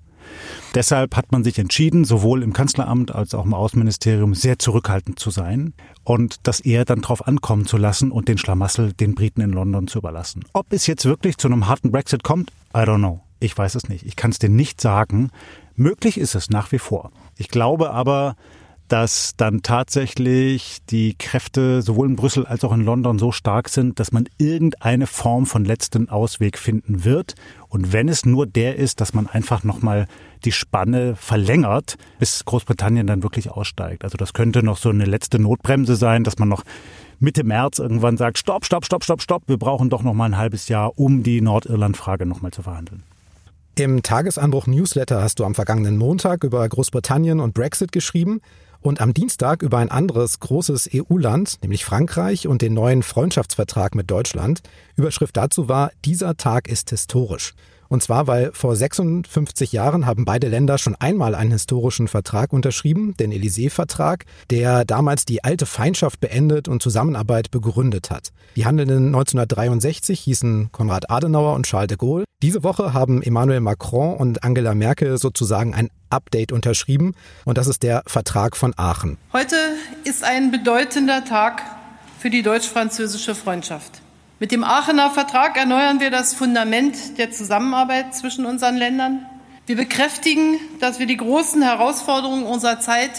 Deshalb 0.75 1.17
hat 1.17 1.33
man 1.33 1.45
sich 1.45 1.59
entschieden, 1.59 2.05
sowohl 2.05 2.43
im 2.43 2.53
Kanzleramt 2.53 3.15
als 3.15 3.33
auch 3.33 3.47
im 3.47 3.55
Außenministerium 3.55 4.35
sehr 4.35 4.59
zurückhaltend 4.59 5.19
zu 5.19 5.31
sein 5.31 5.73
und 6.05 6.47
das 6.47 6.61
eher 6.61 6.85
dann 6.85 7.01
darauf 7.01 7.27
ankommen 7.27 7.65
zu 7.65 7.79
lassen 7.79 8.11
und 8.11 8.29
den 8.29 8.37
Schlamassel 8.37 8.93
den 8.93 9.15
Briten 9.15 9.41
in 9.41 9.53
London 9.53 9.89
zu 9.89 9.99
überlassen. 9.99 10.45
Ob 10.53 10.67
es 10.75 10.87
jetzt 10.87 11.07
wirklich 11.07 11.39
zu 11.39 11.49
einem 11.49 11.69
harten 11.69 11.91
Brexit 11.91 12.23
kommt, 12.23 12.51
I 12.75 12.81
don't 12.81 12.99
know. 12.99 13.23
Ich 13.41 13.59
weiß 13.59 13.75
es 13.75 13.89
nicht. 13.89 14.07
Ich 14.07 14.15
kann 14.15 14.31
es 14.31 14.39
dir 14.39 14.49
nicht 14.49 14.81
sagen. 14.81 15.31
Möglich 15.75 16.19
ist 16.19 16.35
es 16.35 16.51
nach 16.51 16.73
wie 16.73 16.79
vor. 16.79 17.11
Ich 17.37 17.49
glaube 17.49 17.91
aber, 17.91 18.37
dass 18.93 19.33
dann 19.39 19.63
tatsächlich 19.63 20.81
die 20.91 21.15
Kräfte 21.17 21.81
sowohl 21.81 22.11
in 22.11 22.17
Brüssel 22.17 22.45
als 22.45 22.63
auch 22.63 22.75
in 22.75 22.85
London 22.85 23.19
so 23.19 23.33
stark 23.33 23.71
sind, 23.71 23.99
dass 23.99 24.13
man 24.13 24.29
irgendeine 24.37 25.07
Form 25.07 25.47
von 25.47 25.65
letzten 25.65 26.11
Ausweg 26.11 26.59
finden 26.59 27.03
wird. 27.03 27.35
Und 27.69 27.95
wenn 27.95 28.11
es 28.11 28.27
nur 28.27 28.47
der 28.47 28.77
ist, 28.77 29.01
dass 29.01 29.15
man 29.15 29.27
einfach 29.27 29.65
nochmal 29.65 30.09
die 30.45 30.53
Spanne 30.53 31.17
verlängert, 31.17 31.97
bis 32.19 32.45
Großbritannien 32.45 33.07
dann 33.07 33.23
wirklich 33.23 33.51
aussteigt. 33.51 34.05
Also 34.05 34.19
das 34.19 34.35
könnte 34.35 34.63
noch 34.63 34.77
so 34.77 34.91
eine 34.91 35.07
letzte 35.07 35.39
Notbremse 35.39 35.97
sein, 35.97 36.23
dass 36.23 36.39
man 36.39 36.51
noch 36.51 36.63
Mitte 37.19 37.45
März 37.45 37.79
irgendwann 37.79 38.19
sagt, 38.19 38.37
stopp, 38.37 38.67
stopp, 38.67 38.85
stopp, 38.85 39.05
stopp, 39.05 39.23
stopp, 39.23 39.45
wir 39.47 39.57
brauchen 39.57 39.89
doch 39.89 40.03
noch 40.03 40.13
mal 40.13 40.27
ein 40.27 40.37
halbes 40.37 40.69
Jahr, 40.69 40.99
um 40.99 41.23
die 41.23 41.41
Nordirland-Frage 41.41 42.27
noch 42.27 42.43
mal 42.43 42.53
zu 42.53 42.63
verhandeln. 42.63 43.05
Im 43.75 44.03
Tagesanbruch 44.03 44.67
Newsletter 44.67 45.23
hast 45.23 45.39
du 45.39 45.47
am 45.47 45.55
vergangenen 45.55 45.97
Montag 45.97 46.45
über 46.45 46.69
Großbritannien 46.69 47.41
und 47.41 47.55
Brexit 47.55 47.91
geschrieben 47.91 48.43
und 48.83 49.01
am 49.01 49.15
Dienstag 49.15 49.63
über 49.63 49.79
ein 49.79 49.91
anderes 49.91 50.41
großes 50.41 50.91
EU-Land, 50.95 51.57
nämlich 51.63 51.83
Frankreich 51.83 52.47
und 52.47 52.61
den 52.61 52.75
neuen 52.75 53.03
Freundschaftsvertrag 53.03 53.95
mit 53.95 54.11
Deutschland. 54.11 54.61
Überschrift 54.95 55.39
dazu 55.39 55.71
war, 55.71 55.91
dieser 56.05 56.37
Tag 56.37 56.69
ist 56.69 56.91
historisch. 56.91 57.55
Und 57.93 58.03
zwar, 58.03 58.27
weil 58.27 58.53
vor 58.55 58.75
56 58.75 59.71
Jahren 59.71 60.07
haben 60.07 60.25
beide 60.25 60.49
Länder 60.49 60.79
schon 60.79 60.95
einmal 60.95 61.35
einen 61.35 61.51
historischen 61.51 62.09
Vertrag 62.09 62.55
unterschrieben, 62.55 63.15
den 63.19 63.33
Élysée-Vertrag, 63.33 64.25
der 64.49 64.87
damals 64.87 65.27
die 65.27 65.45
alte 65.45 65.67
Feindschaft 65.67 66.19
beendet 66.19 66.69
und 66.69 66.83
Zusammenarbeit 66.83 67.51
begründet 67.51 68.11
hat. 68.11 68.31
Die 68.57 68.65
Handelnden 68.65 69.09
1963 69.09 70.19
hießen 70.21 70.73
Konrad 70.73 71.11
Adenauer 71.11 71.55
und 71.55 71.67
Charles 71.67 71.89
de 71.89 71.99
Gaulle. 71.99 72.25
Diese 72.41 72.63
Woche 72.63 72.95
haben 72.95 73.23
Emmanuel 73.23 73.61
Macron 73.61 74.17
und 74.17 74.43
Angela 74.43 74.75
Merkel 74.75 75.19
sozusagen 75.19 75.75
ein 75.75 75.91
Update 76.09 76.51
unterschrieben 76.51 77.13
und 77.45 77.59
das 77.59 77.67
ist 77.67 77.83
der 77.83 78.05
Vertrag 78.07 78.57
von 78.57 78.73
Aachen. 78.75 79.19
Heute 79.35 79.57
ist 80.05 80.25
ein 80.25 80.51
bedeutender 80.51 81.27
Tag 81.27 81.61
für 82.19 82.31
die 82.31 82.43
deutsch-französische 82.43 83.35
Freundschaft. 83.35 84.02
Mit 84.43 84.51
dem 84.51 84.65
Aachener 84.65 85.09
Vertrag 85.09 85.57
erneuern 85.57 86.01
wir 86.01 86.11
das 86.11 86.35
Fundament 86.35 87.17
der 87.17 87.31
Zusammenarbeit 87.31 88.13
zwischen 88.13 88.45
unseren 88.45 88.77
Ländern. 88.77 89.25
Wir 89.67 89.77
bekräftigen, 89.77 90.59
dass 90.81 90.99
wir 90.99 91.07
die 91.07 91.17
großen 91.17 91.63
Herausforderungen 91.63 92.45
unserer 92.45 92.81
Zeit 92.81 93.13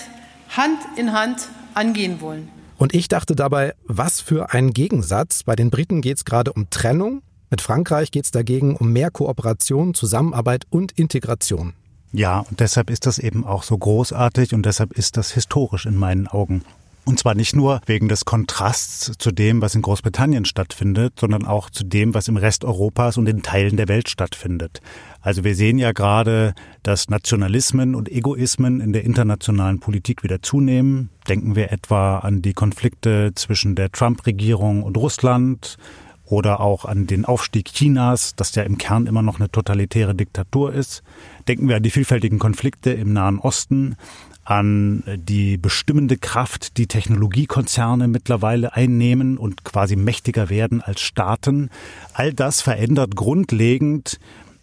Hand 0.50 0.80
in 0.98 1.14
Hand 1.14 1.48
angehen 1.76 2.20
wollen. 2.20 2.50
Und 2.76 2.94
ich 2.94 3.08
dachte 3.08 3.38
dabei, 3.38 3.74
was 3.86 4.20
für 4.20 4.52
ein 4.52 4.72
Gegensatz. 4.72 5.44
Bei 5.44 5.56
den 5.56 5.70
Briten 5.70 6.02
geht 6.02 6.18
es 6.18 6.26
gerade 6.26 6.52
um 6.52 6.70
Trennung, 6.70 7.22
mit 7.50 7.62
Frankreich 7.62 8.12
geht 8.12 8.26
es 8.26 8.32
dagegen 8.32 8.76
um 8.76 8.92
mehr 8.92 9.10
Kooperation, 9.10 9.94
Zusammenarbeit 9.94 10.66
und 10.72 10.92
Integration. 10.92 11.72
Ja, 12.12 12.40
und 12.40 12.60
deshalb 12.60 12.90
ist 12.90 13.06
das 13.06 13.18
eben 13.18 13.46
auch 13.46 13.64
so 13.64 13.78
großartig 13.78 14.54
und 14.54 14.66
deshalb 14.66 14.92
ist 14.92 15.16
das 15.16 15.32
historisch 15.32 15.86
in 15.86 15.96
meinen 15.96 16.28
Augen. 16.28 16.66
Und 17.06 17.20
zwar 17.20 17.36
nicht 17.36 17.54
nur 17.54 17.82
wegen 17.86 18.08
des 18.08 18.24
Kontrasts 18.24 19.12
zu 19.18 19.32
dem, 19.32 19.62
was 19.62 19.76
in 19.76 19.82
Großbritannien 19.82 20.46
stattfindet, 20.46 21.20
sondern 21.20 21.46
auch 21.46 21.70
zu 21.70 21.84
dem, 21.84 22.14
was 22.14 22.30
im 22.30 22.38
Rest 22.38 22.64
Europas 22.64 23.18
und 23.18 23.28
in 23.28 23.44
Teilen 23.44 23.76
der 23.76 23.90
Welt 23.90 24.08
stattfindet. 24.08 24.80
Also 25.20 25.44
wir 25.44 25.56
sehen 25.56 25.78
ja 25.78 25.92
gerade, 25.92 26.54
dass 26.82 27.10
Nationalismen 27.10 27.94
und 27.94 28.10
Egoismen 28.10 28.80
in 28.80 28.94
der 28.94 29.04
internationalen 29.04 29.82
Politik 29.82 30.24
wieder 30.24 30.42
zunehmen. 30.42 31.10
Denken 31.28 31.58
wir 31.58 31.74
etwa 31.74 32.20
an 32.20 32.42
die 32.42 32.54
Konflikte 32.54 33.32
zwischen 33.36 33.76
der 33.76 33.92
Trump-Regierung 33.92 34.82
und 34.84 34.96
Russland 34.96 35.78
oder 36.26 36.62
auch 36.62 36.86
an 36.86 37.06
den 37.06 37.26
Aufstieg 37.26 37.66
Chinas, 37.74 38.34
das 38.36 38.56
ja 38.56 38.64
im 38.64 38.78
Kern 38.78 39.08
immer 39.08 39.22
noch 39.22 39.40
eine 39.40 39.52
totalitäre 39.52 40.16
Diktatur 40.16 40.74
ist. 40.74 41.04
Denken 41.50 41.68
wir 41.68 41.76
an 41.76 41.84
die 41.84 41.92
vielfältigen 41.92 42.40
Konflikte 42.40 42.92
im 42.92 43.12
Nahen 43.12 43.40
Osten, 43.40 43.98
an 44.46 45.04
die 45.16 45.58
bestimmende 45.58 46.18
Kraft, 46.18 46.78
die 46.78 46.88
Technologiekonzerne 46.88 48.08
mittlerweile 48.08 48.74
einnehmen 48.74 49.38
und 49.38 49.64
quasi 49.64 49.96
mächtiger 49.96 50.50
werden 50.50 50.82
als 50.82 51.02
Staaten. 51.02 51.70
All 52.14 52.34
das 52.34 52.62
verändert 52.62 53.16
grundlegend 53.16 54.20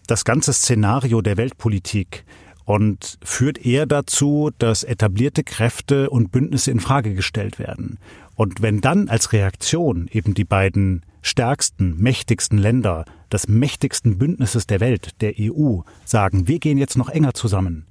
das 0.07 0.25
ganze 0.25 0.53
Szenario 0.53 1.23
der 1.23 1.37
Weltpolitik 1.37 2.25
und 2.65 3.19
führt 3.23 3.65
eher 3.65 3.87
dazu, 3.87 4.51
dass 4.59 4.85
etablierte 4.85 5.45
Kräfte 5.45 6.11
und 6.11 6.31
Bündnisse 6.31 6.71
in 6.71 6.81
Frage 6.81 7.15
gestellt 7.15 7.59
werden. 7.59 7.99
Und 8.37 8.63
wenn 8.63 8.81
dann 8.81 9.09
als 9.09 9.33
Reaktion 9.33 10.09
eben 10.13 10.35
die 10.35 10.45
beiden 10.45 11.03
stärksten, 11.23 11.97
mächtigsten 11.99 12.59
Länder 12.59 13.05
des 13.33 13.49
mächtigsten 13.49 14.19
Bündnisses 14.19 14.67
der 14.67 14.81
Welt, 14.81 15.21
der 15.21 15.35
EU, 15.39 15.81
sagen, 16.05 16.49
wir 16.49 16.59
gehen 16.59 16.79
jetzt 16.79 16.97
noch 16.97 17.09
enger 17.09 17.35
zusammen, 17.35 17.87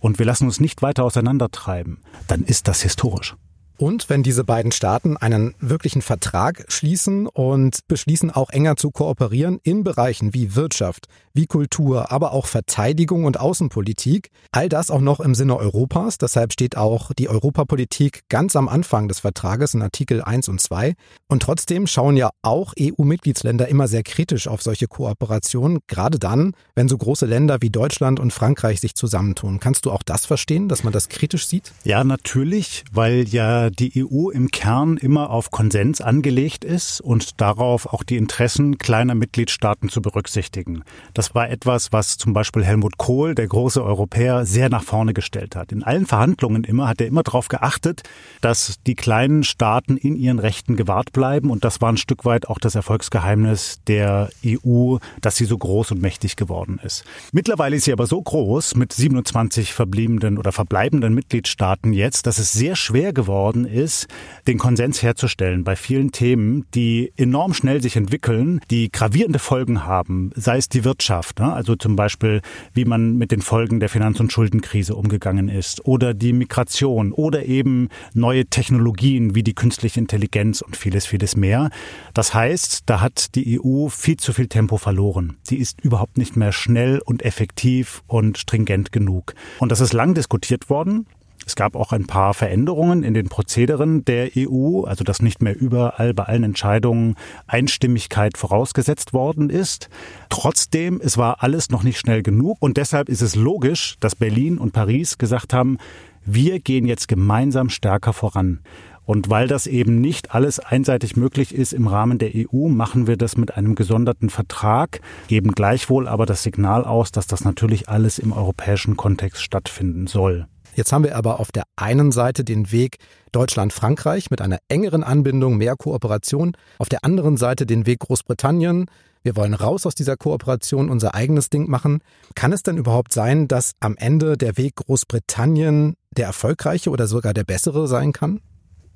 und 0.00 0.18
wir 0.18 0.26
lassen 0.26 0.46
uns 0.46 0.60
nicht 0.60 0.82
weiter 0.82 1.04
auseinandertreiben, 1.04 1.98
dann 2.26 2.42
ist 2.42 2.68
das 2.68 2.82
historisch. 2.82 3.36
Und 3.80 4.10
wenn 4.10 4.22
diese 4.22 4.44
beiden 4.44 4.72
Staaten 4.72 5.16
einen 5.16 5.54
wirklichen 5.58 6.02
Vertrag 6.02 6.66
schließen 6.68 7.26
und 7.26 7.88
beschließen, 7.88 8.30
auch 8.30 8.50
enger 8.50 8.76
zu 8.76 8.90
kooperieren 8.90 9.58
in 9.62 9.84
Bereichen 9.84 10.34
wie 10.34 10.54
Wirtschaft, 10.54 11.06
wie 11.32 11.46
Kultur, 11.46 12.12
aber 12.12 12.32
auch 12.32 12.44
Verteidigung 12.44 13.24
und 13.24 13.40
Außenpolitik, 13.40 14.30
all 14.52 14.68
das 14.68 14.90
auch 14.90 15.00
noch 15.00 15.18
im 15.18 15.34
Sinne 15.34 15.56
Europas. 15.56 16.18
Deshalb 16.18 16.52
steht 16.52 16.76
auch 16.76 17.12
die 17.14 17.30
Europapolitik 17.30 18.28
ganz 18.28 18.54
am 18.54 18.68
Anfang 18.68 19.08
des 19.08 19.20
Vertrages 19.20 19.72
in 19.72 19.80
Artikel 19.80 20.20
1 20.20 20.50
und 20.50 20.60
2. 20.60 20.92
Und 21.28 21.42
trotzdem 21.42 21.86
schauen 21.86 22.18
ja 22.18 22.28
auch 22.42 22.74
EU-Mitgliedsländer 22.78 23.66
immer 23.68 23.88
sehr 23.88 24.02
kritisch 24.02 24.46
auf 24.46 24.60
solche 24.60 24.88
Kooperationen, 24.88 25.78
gerade 25.86 26.18
dann, 26.18 26.52
wenn 26.74 26.90
so 26.90 26.98
große 26.98 27.24
Länder 27.24 27.62
wie 27.62 27.70
Deutschland 27.70 28.20
und 28.20 28.34
Frankreich 28.34 28.78
sich 28.78 28.94
zusammentun. 28.94 29.58
Kannst 29.58 29.86
du 29.86 29.90
auch 29.90 30.02
das 30.02 30.26
verstehen, 30.26 30.68
dass 30.68 30.84
man 30.84 30.92
das 30.92 31.08
kritisch 31.08 31.46
sieht? 31.46 31.72
Ja, 31.84 32.04
natürlich, 32.04 32.84
weil 32.92 33.26
ja 33.26 33.69
die 33.70 34.04
EU 34.04 34.30
im 34.30 34.50
Kern 34.50 34.96
immer 34.96 35.30
auf 35.30 35.50
Konsens 35.50 36.00
angelegt 36.00 36.64
ist 36.64 37.00
und 37.00 37.40
darauf 37.40 37.86
auch 37.86 38.02
die 38.02 38.16
Interessen 38.16 38.78
kleiner 38.78 39.14
Mitgliedstaaten 39.14 39.88
zu 39.88 40.02
berücksichtigen. 40.02 40.82
Das 41.14 41.34
war 41.34 41.48
etwas, 41.48 41.92
was 41.92 42.18
zum 42.18 42.32
Beispiel 42.32 42.64
Helmut 42.64 42.98
Kohl, 42.98 43.34
der 43.34 43.46
große 43.46 43.82
Europäer, 43.82 44.44
sehr 44.44 44.68
nach 44.68 44.82
vorne 44.82 45.14
gestellt 45.14 45.56
hat. 45.56 45.72
In 45.72 45.82
allen 45.82 46.06
Verhandlungen 46.06 46.64
immer 46.64 46.88
hat 46.88 47.00
er 47.00 47.06
immer 47.06 47.22
darauf 47.22 47.48
geachtet, 47.48 48.02
dass 48.40 48.76
die 48.86 48.94
kleinen 48.94 49.44
Staaten 49.44 49.96
in 49.96 50.16
ihren 50.16 50.38
Rechten 50.38 50.76
gewahrt 50.76 51.12
bleiben 51.12 51.50
und 51.50 51.64
das 51.64 51.80
war 51.80 51.90
ein 51.90 51.96
Stück 51.96 52.24
weit 52.24 52.48
auch 52.48 52.58
das 52.58 52.74
Erfolgsgeheimnis 52.74 53.80
der 53.86 54.30
EU, 54.44 54.96
dass 55.20 55.36
sie 55.36 55.44
so 55.44 55.56
groß 55.56 55.92
und 55.92 56.02
mächtig 56.02 56.36
geworden 56.36 56.80
ist. 56.82 57.04
Mittlerweile 57.32 57.76
ist 57.76 57.84
sie 57.84 57.92
aber 57.92 58.06
so 58.06 58.20
groß 58.20 58.74
mit 58.76 58.92
27 58.92 59.72
verbliebenen 59.72 60.38
oder 60.38 60.52
verbleibenden 60.52 61.14
Mitgliedstaaten 61.14 61.92
jetzt, 61.92 62.26
dass 62.26 62.38
es 62.38 62.52
sehr 62.52 62.76
schwer 62.76 63.12
geworden 63.12 63.59
geworden 63.64 63.80
ist, 63.80 64.06
den 64.46 64.58
Konsens 64.58 65.02
herzustellen 65.02 65.64
bei 65.64 65.76
vielen 65.76 66.12
Themen, 66.12 66.66
die 66.74 67.12
enorm 67.16 67.54
schnell 67.54 67.82
sich 67.82 67.96
entwickeln, 67.96 68.60
die 68.70 68.90
gravierende 68.90 69.38
Folgen 69.38 69.84
haben, 69.84 70.30
sei 70.34 70.58
es 70.58 70.68
die 70.68 70.84
Wirtschaft, 70.84 71.38
ne? 71.38 71.52
also 71.52 71.76
zum 71.76 71.96
Beispiel, 71.96 72.40
wie 72.74 72.84
man 72.84 73.16
mit 73.16 73.30
den 73.30 73.42
Folgen 73.42 73.80
der 73.80 73.88
Finanz- 73.88 74.20
und 74.20 74.32
Schuldenkrise 74.32 74.94
umgegangen 74.94 75.48
ist, 75.48 75.84
oder 75.84 76.14
die 76.14 76.32
Migration, 76.32 77.12
oder 77.12 77.46
eben 77.46 77.88
neue 78.14 78.46
Technologien 78.46 79.34
wie 79.34 79.42
die 79.42 79.54
künstliche 79.54 80.00
Intelligenz 80.00 80.60
und 80.60 80.76
vieles, 80.76 81.06
vieles 81.06 81.36
mehr. 81.36 81.70
Das 82.14 82.34
heißt, 82.34 82.82
da 82.86 83.00
hat 83.00 83.34
die 83.34 83.60
EU 83.60 83.88
viel 83.88 84.16
zu 84.16 84.32
viel 84.32 84.48
Tempo 84.48 84.76
verloren. 84.76 85.36
Die 85.48 85.58
ist 85.58 85.80
überhaupt 85.80 86.18
nicht 86.18 86.36
mehr 86.36 86.52
schnell 86.52 87.00
und 87.04 87.24
effektiv 87.24 88.02
und 88.06 88.38
stringent 88.38 88.92
genug. 88.92 89.34
Und 89.58 89.72
das 89.72 89.80
ist 89.80 89.92
lang 89.92 90.14
diskutiert 90.14 90.70
worden. 90.70 91.06
Es 91.50 91.56
gab 91.56 91.74
auch 91.74 91.90
ein 91.90 92.06
paar 92.06 92.32
Veränderungen 92.32 93.02
in 93.02 93.12
den 93.12 93.28
Prozederen 93.28 94.04
der 94.04 94.30
EU, 94.36 94.84
also 94.84 95.02
dass 95.02 95.20
nicht 95.20 95.42
mehr 95.42 95.60
überall 95.60 96.14
bei 96.14 96.22
allen 96.22 96.44
Entscheidungen 96.44 97.16
Einstimmigkeit 97.48 98.38
vorausgesetzt 98.38 99.12
worden 99.12 99.50
ist. 99.50 99.88
Trotzdem, 100.28 101.00
es 101.02 101.18
war 101.18 101.42
alles 101.42 101.68
noch 101.68 101.82
nicht 101.82 101.98
schnell 101.98 102.22
genug 102.22 102.58
und 102.60 102.76
deshalb 102.76 103.08
ist 103.08 103.20
es 103.20 103.34
logisch, 103.34 103.96
dass 103.98 104.14
Berlin 104.14 104.58
und 104.58 104.72
Paris 104.72 105.18
gesagt 105.18 105.52
haben, 105.52 105.78
wir 106.24 106.60
gehen 106.60 106.86
jetzt 106.86 107.08
gemeinsam 107.08 107.68
stärker 107.68 108.12
voran. 108.12 108.60
Und 109.04 109.28
weil 109.28 109.48
das 109.48 109.66
eben 109.66 110.00
nicht 110.00 110.32
alles 110.32 110.60
einseitig 110.60 111.16
möglich 111.16 111.52
ist 111.52 111.72
im 111.72 111.88
Rahmen 111.88 112.18
der 112.18 112.30
EU, 112.32 112.68
machen 112.68 113.08
wir 113.08 113.16
das 113.16 113.36
mit 113.36 113.56
einem 113.56 113.74
gesonderten 113.74 114.30
Vertrag, 114.30 115.00
geben 115.26 115.50
gleichwohl 115.50 116.06
aber 116.06 116.26
das 116.26 116.44
Signal 116.44 116.84
aus, 116.84 117.10
dass 117.10 117.26
das 117.26 117.42
natürlich 117.44 117.88
alles 117.88 118.20
im 118.20 118.32
europäischen 118.32 118.96
Kontext 118.96 119.42
stattfinden 119.42 120.06
soll. 120.06 120.46
Jetzt 120.80 120.94
haben 120.94 121.04
wir 121.04 121.14
aber 121.14 121.40
auf 121.40 121.52
der 121.52 121.64
einen 121.76 122.10
Seite 122.10 122.42
den 122.42 122.72
Weg 122.72 122.96
Deutschland-Frankreich 123.32 124.30
mit 124.30 124.40
einer 124.40 124.60
engeren 124.68 125.04
Anbindung, 125.04 125.58
mehr 125.58 125.76
Kooperation, 125.76 126.56
auf 126.78 126.88
der 126.88 127.04
anderen 127.04 127.36
Seite 127.36 127.66
den 127.66 127.84
Weg 127.84 127.98
Großbritannien. 127.98 128.86
Wir 129.22 129.36
wollen 129.36 129.52
raus 129.52 129.84
aus 129.84 129.94
dieser 129.94 130.16
Kooperation, 130.16 130.88
unser 130.88 131.14
eigenes 131.14 131.50
Ding 131.50 131.68
machen. 131.68 131.98
Kann 132.34 132.54
es 132.54 132.62
denn 132.62 132.78
überhaupt 132.78 133.12
sein, 133.12 133.46
dass 133.46 133.72
am 133.80 133.94
Ende 133.98 134.38
der 134.38 134.56
Weg 134.56 134.76
Großbritannien 134.76 135.96
der 136.16 136.24
erfolgreiche 136.24 136.88
oder 136.88 137.06
sogar 137.06 137.34
der 137.34 137.44
bessere 137.44 137.86
sein 137.86 138.14
kann? 138.14 138.40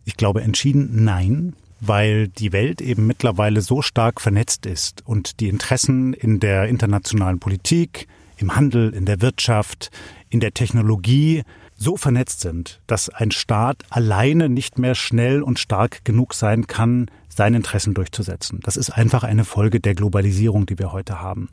Ich 0.06 0.16
glaube 0.16 0.40
entschieden 0.40 1.04
nein 1.04 1.54
weil 1.86 2.28
die 2.28 2.52
Welt 2.52 2.80
eben 2.80 3.06
mittlerweile 3.06 3.60
so 3.60 3.82
stark 3.82 4.22
vernetzt 4.22 4.64
ist 4.64 5.06
und 5.06 5.40
die 5.40 5.48
Interessen 5.48 6.14
in 6.14 6.40
der 6.40 6.66
internationalen 6.68 7.40
Politik, 7.40 8.06
im 8.38 8.56
Handel, 8.56 8.94
in 8.94 9.04
der 9.04 9.20
Wirtschaft, 9.20 9.90
in 10.30 10.40
der 10.40 10.54
Technologie 10.54 11.42
so 11.76 11.96
vernetzt 11.96 12.40
sind, 12.40 12.80
dass 12.86 13.08
ein 13.08 13.30
Staat 13.30 13.84
alleine 13.90 14.48
nicht 14.48 14.78
mehr 14.78 14.94
schnell 14.94 15.42
und 15.42 15.58
stark 15.58 16.04
genug 16.04 16.34
sein 16.34 16.66
kann, 16.66 17.10
seine 17.28 17.56
Interessen 17.56 17.94
durchzusetzen. 17.94 18.60
Das 18.62 18.76
ist 18.76 18.90
einfach 18.90 19.24
eine 19.24 19.44
Folge 19.44 19.80
der 19.80 19.94
Globalisierung, 19.94 20.66
die 20.66 20.78
wir 20.78 20.92
heute 20.92 21.20
haben. 21.20 21.48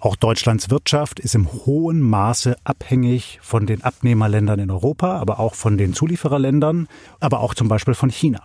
Auch 0.00 0.16
Deutschlands 0.16 0.68
Wirtschaft 0.68 1.20
ist 1.20 1.36
im 1.36 1.46
hohen 1.52 2.00
Maße 2.00 2.56
abhängig 2.64 3.38
von 3.40 3.66
den 3.66 3.84
Abnehmerländern 3.84 4.58
in 4.58 4.70
Europa, 4.70 5.18
aber 5.18 5.38
auch 5.38 5.54
von 5.54 5.78
den 5.78 5.94
Zuliefererländern, 5.94 6.88
aber 7.20 7.38
auch 7.38 7.54
zum 7.54 7.68
Beispiel 7.68 7.94
von 7.94 8.10
China. 8.10 8.42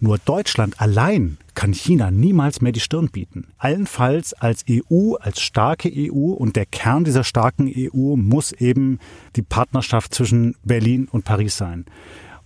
Nur 0.00 0.18
Deutschland 0.18 0.80
allein 0.80 1.38
kann 1.54 1.72
China 1.72 2.10
niemals 2.10 2.60
mehr 2.60 2.72
die 2.72 2.80
Stirn 2.80 3.08
bieten. 3.08 3.48
Allenfalls 3.58 4.34
als 4.34 4.64
EU, 4.68 5.14
als 5.14 5.40
starke 5.40 5.90
EU 5.94 6.32
und 6.32 6.56
der 6.56 6.66
Kern 6.66 7.04
dieser 7.04 7.24
starken 7.24 7.72
EU 7.74 8.16
muss 8.16 8.52
eben 8.52 8.98
die 9.36 9.42
Partnerschaft 9.42 10.14
zwischen 10.14 10.56
Berlin 10.64 11.08
und 11.10 11.24
Paris 11.24 11.56
sein. 11.56 11.84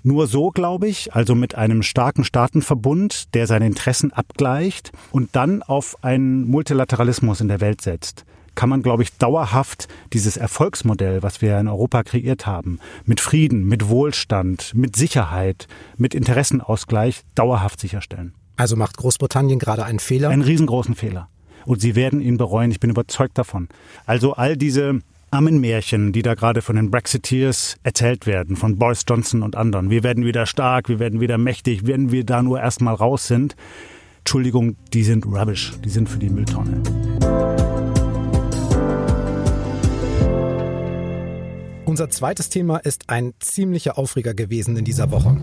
Nur 0.02 0.26
so, 0.26 0.50
glaube 0.50 0.86
ich, 0.86 1.14
also 1.14 1.34
mit 1.34 1.56
einem 1.56 1.82
starken 1.82 2.22
Staatenverbund, 2.22 3.34
der 3.34 3.46
seine 3.46 3.66
Interessen 3.66 4.12
abgleicht 4.12 4.92
und 5.10 5.34
dann 5.34 5.62
auf 5.62 6.02
einen 6.04 6.48
Multilateralismus 6.48 7.40
in 7.40 7.48
der 7.48 7.60
Welt 7.60 7.80
setzt, 7.80 8.24
kann 8.58 8.70
man, 8.70 8.82
glaube 8.82 9.04
ich, 9.04 9.16
dauerhaft 9.16 9.86
dieses 10.12 10.36
Erfolgsmodell, 10.36 11.22
was 11.22 11.40
wir 11.40 11.60
in 11.60 11.68
Europa 11.68 12.02
kreiert 12.02 12.44
haben, 12.44 12.80
mit 13.04 13.20
Frieden, 13.20 13.64
mit 13.68 13.88
Wohlstand, 13.88 14.72
mit 14.74 14.96
Sicherheit, 14.96 15.68
mit 15.96 16.12
Interessenausgleich, 16.12 17.22
dauerhaft 17.36 17.78
sicherstellen. 17.78 18.34
Also 18.56 18.74
macht 18.74 18.96
Großbritannien 18.96 19.60
gerade 19.60 19.84
einen 19.84 20.00
Fehler? 20.00 20.30
Einen 20.30 20.42
riesengroßen 20.42 20.96
Fehler. 20.96 21.28
Und 21.66 21.80
sie 21.80 21.94
werden 21.94 22.20
ihn 22.20 22.36
bereuen, 22.36 22.72
ich 22.72 22.80
bin 22.80 22.90
überzeugt 22.90 23.38
davon. 23.38 23.68
Also 24.06 24.32
all 24.32 24.56
diese 24.56 25.02
Ammenmärchen, 25.30 26.12
die 26.12 26.22
da 26.22 26.34
gerade 26.34 26.60
von 26.60 26.74
den 26.74 26.90
Brexiteers 26.90 27.76
erzählt 27.84 28.26
werden, 28.26 28.56
von 28.56 28.76
Boris 28.76 29.04
Johnson 29.08 29.44
und 29.44 29.54
anderen. 29.54 29.88
Wir 29.88 30.02
werden 30.02 30.24
wieder 30.24 30.46
stark, 30.46 30.88
wir 30.88 30.98
werden 30.98 31.20
wieder 31.20 31.38
mächtig, 31.38 31.86
wenn 31.86 32.10
wir 32.10 32.24
da 32.24 32.42
nur 32.42 32.58
erstmal 32.58 32.94
raus 32.94 33.28
sind. 33.28 33.54
Entschuldigung, 34.18 34.74
die 34.92 35.04
sind 35.04 35.26
rubbish, 35.26 35.74
die 35.84 35.90
sind 35.90 36.08
für 36.08 36.18
die 36.18 36.28
Mülltonne. 36.28 36.82
Unser 41.88 42.10
zweites 42.10 42.50
Thema 42.50 42.76
ist 42.76 43.04
ein 43.06 43.32
ziemlicher 43.40 43.96
Aufreger 43.96 44.34
gewesen 44.34 44.76
in 44.76 44.84
dieser 44.84 45.10
Woche. 45.10 45.34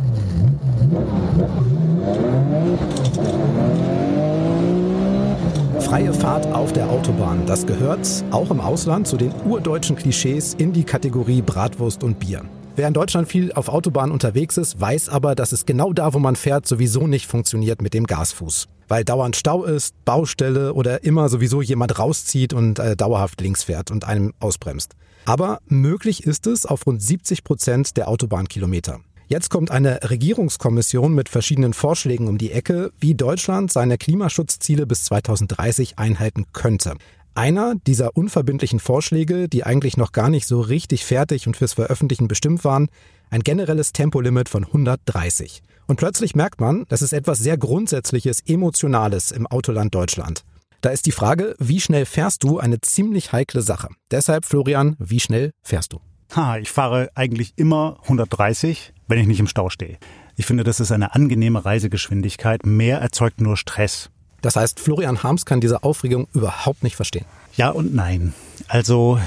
Freie 5.79 6.13
Fahrt 6.13 6.45
auf 6.53 6.71
der 6.71 6.87
Autobahn, 6.91 7.47
das 7.47 7.65
gehört 7.65 8.07
auch 8.29 8.51
im 8.51 8.59
Ausland 8.59 9.07
zu 9.07 9.17
den 9.17 9.33
urdeutschen 9.43 9.95
Klischees 9.95 10.53
in 10.53 10.71
die 10.71 10.83
Kategorie 10.83 11.41
Bratwurst 11.41 12.03
und 12.03 12.19
Bier. 12.19 12.45
Wer 12.75 12.89
in 12.89 12.93
Deutschland 12.93 13.27
viel 13.27 13.51
auf 13.53 13.67
Autobahn 13.67 14.11
unterwegs 14.11 14.57
ist, 14.57 14.79
weiß 14.79 15.09
aber, 15.09 15.33
dass 15.33 15.51
es 15.51 15.65
genau 15.65 15.93
da, 15.93 16.13
wo 16.13 16.19
man 16.19 16.35
fährt, 16.35 16.67
sowieso 16.67 17.07
nicht 17.07 17.25
funktioniert 17.25 17.81
mit 17.81 17.95
dem 17.95 18.05
Gasfuß. 18.05 18.67
Weil 18.87 19.03
dauernd 19.03 19.35
Stau 19.35 19.63
ist, 19.63 19.95
Baustelle 20.05 20.75
oder 20.75 21.03
immer 21.03 21.27
sowieso 21.27 21.63
jemand 21.63 21.97
rauszieht 21.97 22.53
und 22.53 22.77
äh, 22.77 22.95
dauerhaft 22.95 23.41
links 23.41 23.63
fährt 23.63 23.89
und 23.89 24.05
einem 24.05 24.33
ausbremst. 24.39 24.93
Aber 25.25 25.59
möglich 25.67 26.23
ist 26.23 26.47
es 26.47 26.65
auf 26.65 26.85
rund 26.85 27.01
70 27.01 27.43
Prozent 27.43 27.97
der 27.97 28.07
Autobahnkilometer. 28.07 28.99
Jetzt 29.27 29.49
kommt 29.49 29.71
eine 29.71 29.99
Regierungskommission 30.07 31.15
mit 31.15 31.29
verschiedenen 31.29 31.73
Vorschlägen 31.73 32.27
um 32.27 32.37
die 32.37 32.51
Ecke, 32.51 32.91
wie 32.99 33.15
Deutschland 33.15 33.71
seine 33.71 33.97
Klimaschutzziele 33.97 34.85
bis 34.85 35.03
2030 35.05 35.97
einhalten 35.97 36.45
könnte. 36.53 36.93
Einer 37.33 37.73
dieser 37.87 38.15
unverbindlichen 38.15 38.79
Vorschläge, 38.79 39.49
die 39.49 39.63
eigentlich 39.63 39.97
noch 39.97 40.11
gar 40.11 40.29
nicht 40.29 40.45
so 40.45 40.61
richtig 40.61 41.03
fertig 41.03 41.47
und 41.47 41.57
fürs 41.57 41.73
Veröffentlichen 41.73 42.27
bestimmt 42.27 42.63
waren, 42.63 42.87
ein 43.31 43.41
generelles 43.41 43.93
Tempolimit 43.93 44.47
von 44.47 44.63
130. 44.63 45.63
Und 45.87 45.97
plötzlich 45.97 46.35
merkt 46.35 46.61
man, 46.61 46.85
das 46.87 47.01
ist 47.01 47.11
etwas 47.11 47.39
sehr 47.39 47.57
Grundsätzliches, 47.57 48.41
Emotionales 48.45 49.31
im 49.31 49.47
Autoland 49.47 49.93
Deutschland. 49.93 50.43
Da 50.81 50.89
ist 50.89 51.05
die 51.05 51.11
Frage, 51.11 51.55
wie 51.59 51.79
schnell 51.79 52.05
fährst 52.05 52.43
du, 52.43 52.59
eine 52.59 52.81
ziemlich 52.81 53.31
heikle 53.31 53.61
Sache. 53.61 53.89
Deshalb, 54.11 54.45
Florian, 54.45 54.95
wie 54.99 55.19
schnell 55.19 55.51
fährst 55.61 55.93
du? 55.93 55.99
Ha, 56.35 56.57
ich 56.57 56.69
fahre 56.69 57.09
eigentlich 57.15 57.53
immer 57.55 57.97
130, 58.03 58.93
wenn 59.07 59.19
ich 59.19 59.27
nicht 59.27 59.39
im 59.39 59.47
Stau 59.47 59.69
stehe. 59.69 59.97
Ich 60.35 60.45
finde, 60.45 60.63
das 60.63 60.79
ist 60.79 60.91
eine 60.91 61.15
angenehme 61.15 61.63
Reisegeschwindigkeit. 61.63 62.65
Mehr 62.65 62.99
erzeugt 62.99 63.39
nur 63.39 63.57
Stress. 63.57 64.09
Das 64.45 64.55
heißt, 64.55 64.79
Florian 64.79 65.23
Harms 65.23 65.43
kann 65.47 65.59
diese 65.59 65.81
Aufregung 65.81 66.27
überhaupt 66.35 66.83
nicht 66.83 66.95
verstehen. 66.95 67.25
Ja 67.57 67.71
und 67.71 67.95
nein. 67.95 68.35
Also 68.67 69.17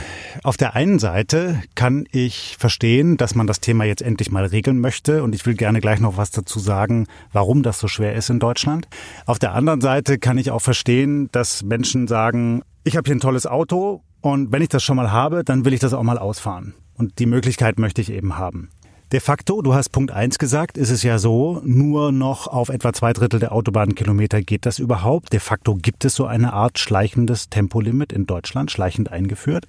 auf 0.45 0.57
der 0.57 0.77
einen 0.77 1.01
Seite 1.01 1.61
kann 1.75 2.07
ich 2.13 2.55
verstehen, 2.57 3.17
dass 3.17 3.35
man 3.35 3.49
das 3.49 3.59
Thema 3.59 3.83
jetzt 3.83 4.01
endlich 4.01 4.31
mal 4.31 4.45
regeln 4.45 4.79
möchte 4.79 5.25
und 5.25 5.35
ich 5.35 5.45
will 5.45 5.55
gerne 5.55 5.81
gleich 5.81 5.99
noch 5.99 6.19
was 6.19 6.31
dazu 6.31 6.61
sagen, 6.61 7.09
warum 7.33 7.65
das 7.65 7.81
so 7.81 7.89
schwer 7.89 8.15
ist 8.15 8.31
in 8.31 8.39
Deutschland. 8.39 8.87
Auf 9.27 9.41
der 9.41 9.55
anderen 9.55 9.81
Seite 9.81 10.19
kann 10.19 10.39
ich 10.39 10.53
auch 10.53 10.63
verstehen, 10.63 11.29
dass 11.33 11.65
Menschen 11.65 12.07
sagen, 12.07 12.63
ich 12.85 12.97
habe 12.97 13.09
hier 13.09 13.17
ein 13.17 13.21
tolles 13.21 13.49
Auto 13.49 14.03
und 14.21 14.53
wenn 14.53 14.63
ich 14.63 14.69
das 14.69 14.85
schon 14.85 14.99
mal 14.99 15.11
habe, 15.11 15.43
dann 15.43 15.65
will 15.65 15.73
ich 15.73 15.81
das 15.81 15.95
auch 15.95 16.05
mal 16.05 16.19
ausfahren. 16.19 16.75
Und 16.95 17.19
die 17.19 17.27
Möglichkeit 17.27 17.81
möchte 17.81 18.01
ich 18.01 18.13
eben 18.13 18.39
haben. 18.39 18.71
De 19.11 19.21
facto, 19.21 19.63
du 19.63 19.73
hast 19.73 19.89
Punkt 19.89 20.11
eins 20.11 20.39
gesagt, 20.39 20.77
ist 20.77 20.91
es 20.91 21.03
ja 21.03 21.19
so, 21.19 21.63
nur 21.65 22.13
noch 22.13 22.47
auf 22.47 22.69
etwa 22.69 22.93
zwei 22.93 23.15
Drittel 23.15 23.41
der 23.41 23.53
Autobahnkilometer 23.53 24.43
geht 24.43 24.67
das 24.67 24.79
überhaupt. 24.79 25.33
De 25.33 25.41
facto 25.41 25.77
gibt 25.77 26.05
es 26.05 26.15
so 26.15 26.27
eine 26.27 26.53
Art 26.53 26.79
schleichendes 26.79 27.49
Tempolimit 27.49 28.13
in 28.13 28.27
Deutschland, 28.27 28.71
schleichend 28.71 29.11
eingeführt. 29.11 29.67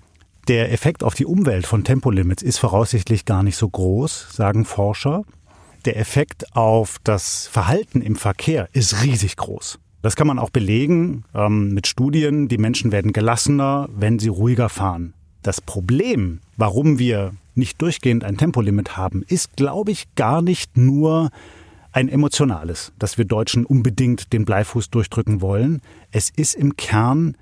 Der 0.49 0.73
Effekt 0.73 1.06
auf 1.06 1.13
die 1.13 1.25
Umwelt 1.25 1.67
von 1.67 1.86
Tempolimits 1.86 2.43
ist 2.43 2.58
voraussichtlich 2.58 3.23
gar 3.23 3.41
nicht 3.41 3.56
so 3.56 3.69
groß, 3.69 4.28
sagen 4.30 4.65
Forscher. 4.65 5.23
Der 5.86 5.97
Effekt 5.97 6.54
auf 6.54 6.97
das 7.06 7.47
Verhalten 7.47 8.02
im 8.02 8.17
Verkehr 8.17 8.67
ist 8.73 9.04
riesig 9.04 9.38
groß. 9.38 9.80
Das 10.02 10.17
kann 10.17 10.28
man 10.28 10.39
auch 10.39 10.49
belegen 10.49 11.23
ähm, 11.34 11.73
mit 11.73 11.88
Studien. 11.88 12.49
Die 12.49 12.58
Menschen 12.58 12.91
werden 12.91 13.13
gelassener, 13.13 13.88
wenn 13.95 14.19
sie 14.19 14.28
ruhiger 14.28 14.67
fahren. 14.67 15.13
Das 15.43 15.62
Problem, 15.62 16.41
warum 16.58 16.99
wir 16.99 17.32
nicht 17.59 17.81
durchgehend 17.81 18.23
ein 18.23 18.37
Tempolimit 18.37 18.97
haben, 18.97 19.23
ist, 19.27 19.55
glaube 19.55 19.91
ich, 19.91 20.15
gar 20.15 20.41
nicht 20.41 20.77
nur 20.77 21.29
ein 21.91 22.09
emotionales, 22.09 22.93
dass 22.99 23.17
wir 23.17 23.25
Deutschen 23.25 23.65
unbedingt 23.65 24.33
den 24.33 24.45
Bleifuß 24.45 24.89
durchdrücken 24.89 25.41
wollen. 25.41 25.81
Es 26.11 26.29
ist 26.29 26.55
im 26.55 26.75
Kern 26.77 27.35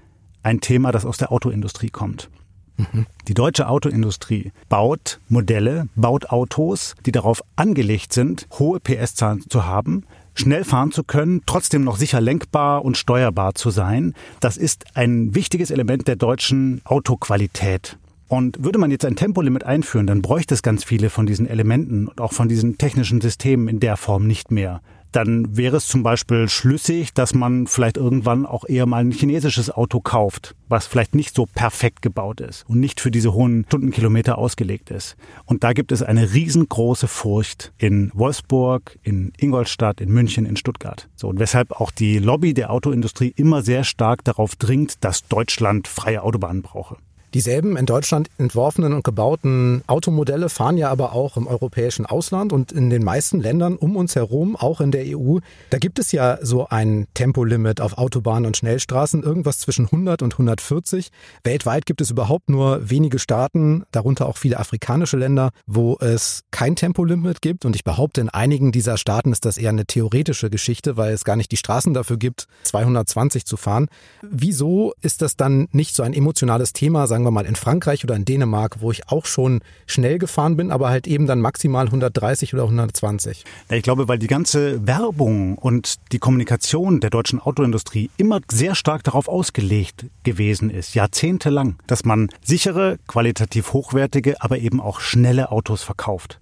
ein 0.43 0.61
Thema, 0.61 0.91
das 0.91 1.05
aus 1.05 1.17
der 1.17 1.31
Autoindustrie 1.31 1.89
kommt. 1.89 2.29
Mhm. 2.77 3.05
Die 3.27 3.33
deutsche 3.33 3.67
Autoindustrie 3.67 4.51
baut 4.69 5.19
Modelle, 5.29 5.89
baut 5.95 6.29
Autos, 6.29 6.95
die 7.05 7.11
darauf 7.11 7.41
angelegt 7.55 8.13
sind, 8.13 8.47
hohe 8.57 8.79
PS-Zahlen 8.79 9.43
zu 9.49 9.65
haben, 9.65 10.03
schnell 10.35 10.63
fahren 10.63 10.91
zu 10.91 11.03
können, 11.03 11.41
trotzdem 11.45 11.83
noch 11.83 11.97
sicher 11.97 12.21
lenkbar 12.21 12.85
und 12.85 12.97
steuerbar 12.97 13.55
zu 13.55 13.71
sein. 13.71 14.13
Das 14.39 14.57
ist 14.57 14.85
ein 14.95 15.35
wichtiges 15.35 15.71
Element 15.71 16.07
der 16.07 16.15
deutschen 16.15 16.81
Autoqualität. 16.85 17.97
Und 18.27 18.63
würde 18.63 18.77
man 18.77 18.91
jetzt 18.91 19.05
ein 19.05 19.15
Tempolimit 19.15 19.63
einführen, 19.63 20.07
dann 20.07 20.21
bräuchte 20.21 20.53
es 20.53 20.61
ganz 20.61 20.83
viele 20.83 21.09
von 21.09 21.25
diesen 21.25 21.47
Elementen 21.47 22.07
und 22.07 22.19
auch 22.19 22.33
von 22.33 22.49
diesen 22.49 22.77
technischen 22.77 23.21
Systemen 23.21 23.67
in 23.69 23.79
der 23.79 23.95
Form 23.95 24.27
nicht 24.27 24.51
mehr. 24.51 24.81
Dann 25.13 25.55
wäre 25.55 25.77
es 25.77 25.87
zum 25.87 26.03
Beispiel 26.03 26.49
schlüssig, 26.49 27.13
dass 27.13 27.33
man 27.33 27.65
vielleicht 27.65 27.95
irgendwann 27.95 28.45
auch 28.45 28.65
eher 28.67 28.85
mal 28.85 28.97
ein 28.97 29.11
chinesisches 29.11 29.71
Auto 29.71 30.01
kauft, 30.01 30.53
was 30.67 30.85
vielleicht 30.85 31.15
nicht 31.15 31.33
so 31.33 31.45
perfekt 31.45 32.01
gebaut 32.01 32.41
ist 32.41 32.65
und 32.67 32.81
nicht 32.81 32.99
für 32.99 33.09
diese 33.09 33.33
hohen 33.33 33.63
Stundenkilometer 33.67 34.37
ausgelegt 34.37 34.91
ist. 34.91 35.15
Und 35.45 35.63
da 35.63 35.71
gibt 35.71 35.93
es 35.93 36.03
eine 36.03 36.33
riesengroße 36.33 37.07
Furcht 37.07 37.71
in 37.77 38.11
Wolfsburg, 38.13 38.99
in 39.01 39.31
Ingolstadt, 39.37 40.01
in 40.01 40.11
München, 40.11 40.45
in 40.45 40.57
Stuttgart. 40.57 41.07
So, 41.15 41.29
und 41.29 41.39
weshalb 41.39 41.71
auch 41.71 41.91
die 41.91 42.19
Lobby 42.19 42.53
der 42.53 42.69
Autoindustrie 42.71 43.33
immer 43.37 43.61
sehr 43.61 43.85
stark 43.85 44.25
darauf 44.25 44.57
dringt, 44.57 45.05
dass 45.05 45.25
Deutschland 45.27 45.87
freie 45.87 46.21
Autobahnen 46.21 46.61
brauche. 46.61 46.97
Dieselben 47.37 47.77
in 47.77 47.85
Deutschland 47.85 48.31
entworfenen 48.39 48.93
und 48.93 49.03
gebauten 49.03 49.83
Automodelle 49.85 50.49
fahren 50.49 50.75
ja 50.75 50.89
aber 50.89 51.13
auch 51.13 51.37
im 51.37 51.45
europäischen 51.45 52.07
Ausland 52.07 52.51
und 52.51 52.71
in 52.71 52.89
den 52.89 53.03
meisten 53.03 53.39
Ländern 53.39 53.75
um 53.75 53.95
uns 53.95 54.15
herum, 54.15 54.55
auch 54.55 54.81
in 54.81 54.89
der 54.89 55.05
EU. 55.15 55.37
Da 55.69 55.77
gibt 55.77 55.99
es 55.99 56.11
ja 56.11 56.39
so 56.41 56.67
ein 56.69 57.05
Tempolimit 57.13 57.79
auf 57.79 57.99
Autobahnen 57.99 58.47
und 58.47 58.57
Schnellstraßen, 58.57 59.21
irgendwas 59.21 59.59
zwischen 59.59 59.85
100 59.85 60.23
und 60.23 60.33
140. 60.33 61.09
Weltweit 61.43 61.85
gibt 61.85 62.01
es 62.01 62.09
überhaupt 62.09 62.49
nur 62.49 62.89
wenige 62.89 63.19
Staaten, 63.19 63.83
darunter 63.91 64.25
auch 64.25 64.37
viele 64.37 64.57
afrikanische 64.57 65.17
Länder, 65.17 65.51
wo 65.67 65.95
es 65.99 66.41
kein 66.49 66.75
Tempolimit 66.75 67.43
gibt. 67.43 67.65
Und 67.65 67.75
ich 67.75 67.83
behaupte, 67.83 68.19
in 68.19 68.29
einigen 68.29 68.71
dieser 68.71 68.97
Staaten 68.97 69.31
ist 69.31 69.45
das 69.45 69.59
eher 69.59 69.69
eine 69.69 69.85
theoretische 69.85 70.49
Geschichte, 70.49 70.97
weil 70.97 71.13
es 71.13 71.23
gar 71.23 71.35
nicht 71.35 71.51
die 71.51 71.57
Straßen 71.57 71.93
dafür 71.93 72.17
gibt, 72.17 72.47
220 72.63 73.45
zu 73.45 73.57
fahren. 73.57 73.89
Wieso 74.23 74.95
ist 75.03 75.21
das 75.21 75.35
dann 75.35 75.67
nicht 75.71 75.93
so 75.93 76.01
ein 76.01 76.13
emotionales 76.15 76.73
Thema, 76.73 77.05
sagen 77.05 77.26
wir 77.27 77.31
mal 77.31 77.45
in 77.45 77.55
Frankreich 77.55 78.03
oder 78.03 78.15
in 78.15 78.25
Dänemark, 78.25 78.81
wo 78.81 78.91
ich 78.91 79.09
auch 79.09 79.25
schon 79.25 79.61
schnell 79.85 80.17
gefahren 80.17 80.55
bin, 80.55 80.71
aber 80.71 80.89
halt 80.89 81.07
eben 81.07 81.27
dann 81.27 81.41
maximal 81.41 81.85
130 81.85 82.53
oder 82.53 82.63
120. 82.63 83.45
ich 83.69 83.83
glaube, 83.83 84.07
weil 84.07 84.19
die 84.19 84.27
ganze 84.27 84.85
Werbung 84.87 85.57
und 85.57 85.95
die 86.11 86.19
Kommunikation 86.19 86.99
der 86.99 87.09
deutschen 87.09 87.39
Autoindustrie 87.39 88.09
immer 88.17 88.39
sehr 88.51 88.75
stark 88.75 89.03
darauf 89.03 89.27
ausgelegt 89.27 90.05
gewesen 90.23 90.69
ist, 90.69 90.95
jahrzehntelang, 90.95 91.77
dass 91.87 92.05
man 92.05 92.29
sichere, 92.43 92.97
qualitativ 93.07 93.73
hochwertige, 93.73 94.41
aber 94.41 94.57
eben 94.59 94.81
auch 94.81 94.99
schnelle 94.99 95.51
Autos 95.51 95.83
verkauft. 95.83 96.39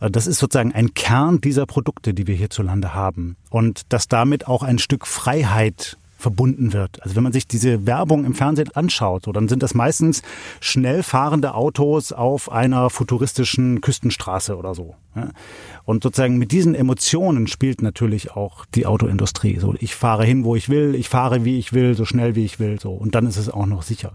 Das 0.00 0.26
ist 0.26 0.38
sozusagen 0.38 0.72
ein 0.72 0.92
Kern 0.94 1.40
dieser 1.40 1.66
Produkte, 1.66 2.14
die 2.14 2.26
wir 2.26 2.34
hierzulande 2.34 2.94
haben. 2.94 3.36
Und 3.50 3.92
dass 3.92 4.08
damit 4.08 4.46
auch 4.46 4.62
ein 4.62 4.78
Stück 4.78 5.06
Freiheit 5.06 5.96
verbunden 6.24 6.72
wird. 6.72 7.02
Also 7.02 7.16
wenn 7.16 7.22
man 7.22 7.34
sich 7.34 7.46
diese 7.46 7.86
Werbung 7.86 8.24
im 8.24 8.34
Fernsehen 8.34 8.70
anschaut, 8.74 9.26
so, 9.26 9.32
dann 9.32 9.46
sind 9.46 9.62
das 9.62 9.74
meistens 9.74 10.22
schnell 10.58 11.02
fahrende 11.02 11.54
Autos 11.54 12.12
auf 12.12 12.50
einer 12.50 12.88
futuristischen 12.88 13.82
Küstenstraße 13.82 14.56
oder 14.56 14.74
so. 14.74 14.94
Und 15.84 16.02
sozusagen 16.02 16.38
mit 16.38 16.50
diesen 16.50 16.74
Emotionen 16.74 17.46
spielt 17.46 17.82
natürlich 17.82 18.32
auch 18.32 18.64
die 18.74 18.86
Autoindustrie. 18.86 19.58
So, 19.58 19.74
ich 19.78 19.94
fahre 19.94 20.24
hin, 20.24 20.44
wo 20.44 20.56
ich 20.56 20.70
will, 20.70 20.94
ich 20.94 21.10
fahre, 21.10 21.44
wie 21.44 21.58
ich 21.58 21.74
will, 21.74 21.94
so 21.94 22.06
schnell 22.06 22.34
wie 22.34 22.46
ich 22.46 22.58
will, 22.58 22.80
so. 22.80 22.92
Und 22.92 23.14
dann 23.14 23.26
ist 23.26 23.36
es 23.36 23.50
auch 23.50 23.66
noch 23.66 23.82
sicher. 23.82 24.12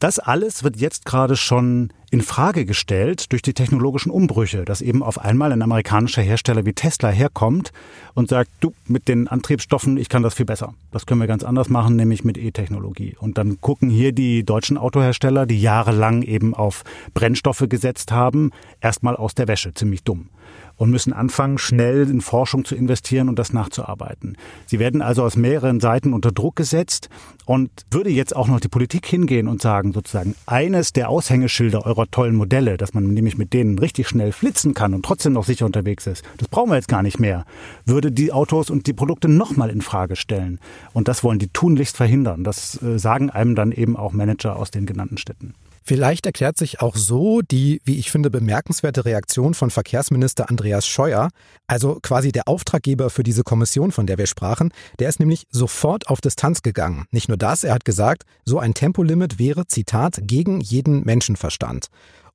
Das 0.00 0.18
alles 0.18 0.64
wird 0.64 0.76
jetzt 0.76 1.04
gerade 1.04 1.36
schon 1.36 1.92
in 2.10 2.22
Frage 2.22 2.64
gestellt 2.64 3.32
durch 3.32 3.42
die 3.42 3.52
technologischen 3.52 4.10
Umbrüche, 4.10 4.64
dass 4.64 4.80
eben 4.80 5.02
auf 5.02 5.18
einmal 5.18 5.52
ein 5.52 5.62
amerikanischer 5.62 6.22
Hersteller 6.22 6.64
wie 6.64 6.72
Tesla 6.72 7.10
herkommt 7.10 7.72
und 8.14 8.28
sagt, 8.28 8.50
du, 8.60 8.72
mit 8.86 9.08
den 9.08 9.28
Antriebsstoffen, 9.28 9.96
ich 9.98 10.08
kann 10.08 10.22
das 10.22 10.34
viel 10.34 10.46
besser. 10.46 10.74
Das 10.90 11.04
können 11.04 11.20
wir 11.20 11.26
ganz 11.26 11.44
anders 11.44 11.68
machen, 11.68 11.96
nämlich 11.96 12.24
mit 12.24 12.38
E-Technologie. 12.38 13.16
Und 13.18 13.36
dann 13.36 13.60
gucken 13.60 13.90
hier 13.90 14.12
die 14.12 14.44
deutschen 14.44 14.78
Autohersteller, 14.78 15.44
die 15.46 15.60
jahrelang 15.60 16.22
eben 16.22 16.54
auf 16.54 16.84
Brennstoffe 17.12 17.64
gesetzt 17.68 18.10
haben, 18.10 18.52
erstmal 18.80 19.16
aus 19.16 19.34
der 19.34 19.48
Wäsche, 19.48 19.74
ziemlich 19.74 20.02
dumm 20.02 20.30
und 20.78 20.90
müssen 20.90 21.12
anfangen, 21.12 21.58
schnell 21.58 22.08
in 22.08 22.20
Forschung 22.20 22.64
zu 22.64 22.74
investieren 22.74 23.28
und 23.28 23.38
das 23.38 23.52
nachzuarbeiten. 23.52 24.36
Sie 24.66 24.78
werden 24.78 25.02
also 25.02 25.24
aus 25.24 25.36
mehreren 25.36 25.80
Seiten 25.80 26.14
unter 26.14 26.32
Druck 26.32 26.56
gesetzt 26.56 27.10
und 27.44 27.70
würde 27.90 28.10
jetzt 28.10 28.34
auch 28.34 28.46
noch 28.46 28.60
die 28.60 28.68
Politik 28.68 29.04
hingehen 29.06 29.48
und 29.48 29.60
sagen, 29.60 29.92
sozusagen, 29.92 30.34
eines 30.46 30.92
der 30.92 31.10
Aushängeschilder 31.10 31.84
tollen 32.06 32.34
Modelle, 32.34 32.76
dass 32.76 32.94
man 32.94 33.08
nämlich 33.08 33.38
mit 33.38 33.52
denen 33.52 33.78
richtig 33.78 34.08
schnell 34.08 34.32
flitzen 34.32 34.74
kann 34.74 34.94
und 34.94 35.04
trotzdem 35.04 35.32
noch 35.32 35.44
sicher 35.44 35.66
unterwegs 35.66 36.06
ist, 36.06 36.24
das 36.38 36.48
brauchen 36.48 36.70
wir 36.70 36.76
jetzt 36.76 36.88
gar 36.88 37.02
nicht 37.02 37.18
mehr, 37.18 37.44
würde 37.84 38.12
die 38.12 38.32
Autos 38.32 38.70
und 38.70 38.86
die 38.86 38.92
Produkte 38.92 39.28
nochmal 39.28 39.70
in 39.70 39.82
Frage 39.82 40.16
stellen. 40.16 40.58
Und 40.92 41.08
das 41.08 41.24
wollen 41.24 41.38
die 41.38 41.48
tunlichst 41.48 41.96
verhindern. 41.96 42.44
Das 42.44 42.80
äh, 42.82 42.98
sagen 42.98 43.30
einem 43.30 43.54
dann 43.54 43.72
eben 43.72 43.96
auch 43.96 44.12
Manager 44.12 44.56
aus 44.56 44.70
den 44.70 44.86
genannten 44.86 45.18
Städten. 45.18 45.54
Vielleicht 45.88 46.26
erklärt 46.26 46.58
sich 46.58 46.82
auch 46.82 46.96
so 46.96 47.40
die, 47.40 47.80
wie 47.82 47.98
ich 47.98 48.10
finde, 48.10 48.28
bemerkenswerte 48.28 49.06
Reaktion 49.06 49.54
von 49.54 49.70
Verkehrsminister 49.70 50.50
Andreas 50.50 50.86
Scheuer, 50.86 51.30
also 51.66 51.98
quasi 52.02 52.30
der 52.30 52.46
Auftraggeber 52.46 53.08
für 53.08 53.22
diese 53.22 53.42
Kommission, 53.42 53.90
von 53.90 54.06
der 54.06 54.18
wir 54.18 54.26
sprachen. 54.26 54.70
Der 54.98 55.08
ist 55.08 55.18
nämlich 55.18 55.46
sofort 55.50 56.10
auf 56.10 56.20
Distanz 56.20 56.60
gegangen. 56.60 57.06
Nicht 57.10 57.28
nur 57.28 57.38
das, 57.38 57.64
er 57.64 57.72
hat 57.72 57.86
gesagt, 57.86 58.24
so 58.44 58.58
ein 58.58 58.74
Tempolimit 58.74 59.38
wäre, 59.38 59.66
Zitat, 59.66 60.18
gegen 60.24 60.60
jeden 60.60 61.06
Menschenverstand. 61.06 61.86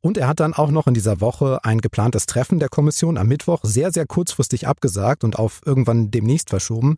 Und 0.02 0.18
er 0.18 0.28
hat 0.28 0.40
dann 0.40 0.56
auch 0.56 0.72
noch 0.72 0.88
in 0.88 0.96
dieser 0.96 1.22
Woche 1.22 1.64
ein 1.64 1.80
geplantes 1.80 2.26
Treffen 2.26 2.58
der 2.58 2.70
Kommission 2.70 3.20
am 3.20 3.28
Mittwoch 3.28 3.60
sehr, 3.62 3.92
sehr 3.92 4.08
kurzfristig 4.08 4.66
abgesagt 4.66 5.24
und 5.24 5.38
auf 5.38 5.62
irgendwann 5.64 6.10
demnächst 6.10 6.50
verschoben. 6.50 6.98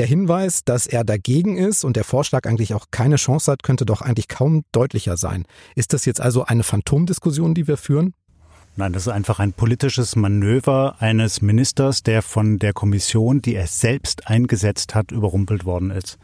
Der 0.00 0.06
Hinweis, 0.06 0.64
dass 0.64 0.86
er 0.86 1.04
dagegen 1.04 1.58
ist 1.58 1.84
und 1.84 1.94
der 1.94 2.04
Vorschlag 2.04 2.46
eigentlich 2.46 2.72
auch 2.72 2.86
keine 2.90 3.16
Chance 3.16 3.52
hat, 3.52 3.62
könnte 3.62 3.84
doch 3.84 4.00
eigentlich 4.00 4.28
kaum 4.28 4.64
deutlicher 4.72 5.18
sein. 5.18 5.44
Ist 5.76 5.92
das 5.92 6.06
jetzt 6.06 6.22
also 6.22 6.46
eine 6.46 6.62
Phantomdiskussion, 6.62 7.52
die 7.52 7.68
wir 7.68 7.76
führen? 7.76 8.14
Nein, 8.76 8.94
das 8.94 9.02
ist 9.02 9.12
einfach 9.12 9.40
ein 9.40 9.52
politisches 9.52 10.16
Manöver 10.16 10.94
eines 11.00 11.42
Ministers, 11.42 12.02
der 12.02 12.22
von 12.22 12.58
der 12.58 12.72
Kommission, 12.72 13.42
die 13.42 13.54
er 13.54 13.66
selbst 13.66 14.26
eingesetzt 14.26 14.94
hat, 14.94 15.12
überrumpelt 15.12 15.66
worden 15.66 15.90
ist. 15.90 16.16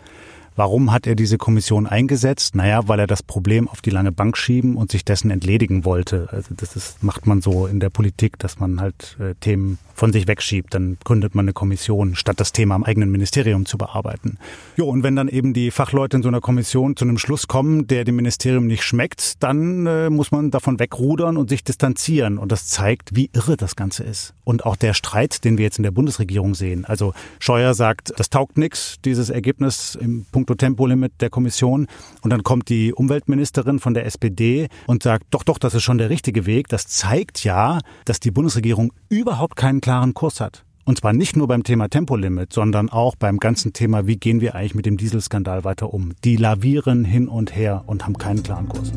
Warum 0.54 0.90
hat 0.90 1.06
er 1.06 1.14
diese 1.14 1.36
Kommission 1.36 1.86
eingesetzt? 1.86 2.54
Naja, 2.54 2.88
weil 2.88 3.00
er 3.00 3.06
das 3.06 3.22
Problem 3.22 3.68
auf 3.68 3.82
die 3.82 3.90
lange 3.90 4.10
Bank 4.10 4.38
schieben 4.38 4.76
und 4.76 4.90
sich 4.90 5.04
dessen 5.04 5.30
entledigen 5.30 5.84
wollte. 5.84 6.28
Also 6.30 6.54
das 6.56 6.76
ist, 6.76 7.02
macht 7.02 7.26
man 7.26 7.42
so 7.42 7.66
in 7.66 7.78
der 7.78 7.90
Politik, 7.90 8.38
dass 8.38 8.58
man 8.58 8.80
halt 8.80 9.18
äh, 9.20 9.34
Themen 9.34 9.76
von 9.96 10.12
sich 10.12 10.28
wegschiebt. 10.28 10.74
Dann 10.74 10.98
gründet 11.02 11.34
man 11.34 11.46
eine 11.46 11.52
Kommission, 11.52 12.14
statt 12.14 12.38
das 12.38 12.52
Thema 12.52 12.74
am 12.74 12.84
eigenen 12.84 13.10
Ministerium 13.10 13.66
zu 13.66 13.78
bearbeiten. 13.78 14.38
Jo, 14.76 14.88
und 14.88 15.02
wenn 15.02 15.16
dann 15.16 15.28
eben 15.28 15.54
die 15.54 15.70
Fachleute 15.70 16.18
in 16.18 16.22
so 16.22 16.28
einer 16.28 16.40
Kommission 16.40 16.96
zu 16.96 17.04
einem 17.04 17.18
Schluss 17.18 17.48
kommen, 17.48 17.86
der 17.86 18.04
dem 18.04 18.16
Ministerium 18.16 18.66
nicht 18.66 18.84
schmeckt, 18.84 19.42
dann 19.42 19.86
äh, 19.86 20.10
muss 20.10 20.30
man 20.30 20.50
davon 20.50 20.78
wegrudern 20.78 21.36
und 21.36 21.48
sich 21.48 21.64
distanzieren. 21.64 22.38
Und 22.38 22.52
das 22.52 22.66
zeigt, 22.66 23.16
wie 23.16 23.30
irre 23.32 23.56
das 23.56 23.74
Ganze 23.74 24.04
ist. 24.04 24.34
Und 24.44 24.64
auch 24.64 24.76
der 24.76 24.94
Streit, 24.94 25.44
den 25.44 25.58
wir 25.58 25.64
jetzt 25.64 25.78
in 25.78 25.82
der 25.82 25.90
Bundesregierung 25.90 26.54
sehen. 26.54 26.84
Also 26.84 27.14
Scheuer 27.38 27.74
sagt, 27.74 28.12
das 28.16 28.30
taugt 28.30 28.58
nichts, 28.58 28.96
dieses 29.04 29.30
Ergebnis 29.30 29.96
im 30.00 30.26
puncto 30.30 30.54
Tempolimit 30.54 31.12
der 31.20 31.30
Kommission. 31.30 31.86
Und 32.20 32.30
dann 32.30 32.42
kommt 32.42 32.68
die 32.68 32.92
Umweltministerin 32.92 33.78
von 33.78 33.94
der 33.94 34.04
SPD 34.04 34.68
und 34.86 35.02
sagt, 35.02 35.24
doch, 35.30 35.42
doch, 35.42 35.58
das 35.58 35.74
ist 35.74 35.82
schon 35.82 35.98
der 35.98 36.10
richtige 36.10 36.44
Weg. 36.44 36.68
Das 36.68 36.86
zeigt 36.86 37.44
ja, 37.44 37.80
dass 38.04 38.20
die 38.20 38.30
Bundesregierung 38.30 38.92
überhaupt 39.08 39.56
keinen 39.56 39.80
klaren 39.86 40.14
Kurs 40.14 40.40
hat. 40.40 40.64
Und 40.84 40.98
zwar 40.98 41.12
nicht 41.12 41.36
nur 41.36 41.46
beim 41.46 41.62
Thema 41.62 41.86
Tempolimit, 41.88 42.52
sondern 42.52 42.88
auch 42.88 43.14
beim 43.14 43.38
ganzen 43.38 43.72
Thema, 43.72 44.08
wie 44.08 44.16
gehen 44.16 44.40
wir 44.40 44.56
eigentlich 44.56 44.74
mit 44.74 44.84
dem 44.84 44.96
Dieselskandal 44.96 45.62
weiter 45.62 45.94
um. 45.94 46.12
Die 46.24 46.34
lavieren 46.34 47.04
hin 47.04 47.28
und 47.28 47.54
her 47.54 47.84
und 47.86 48.04
haben 48.04 48.18
keinen 48.18 48.42
klaren 48.42 48.68
Kurs. 48.68 48.90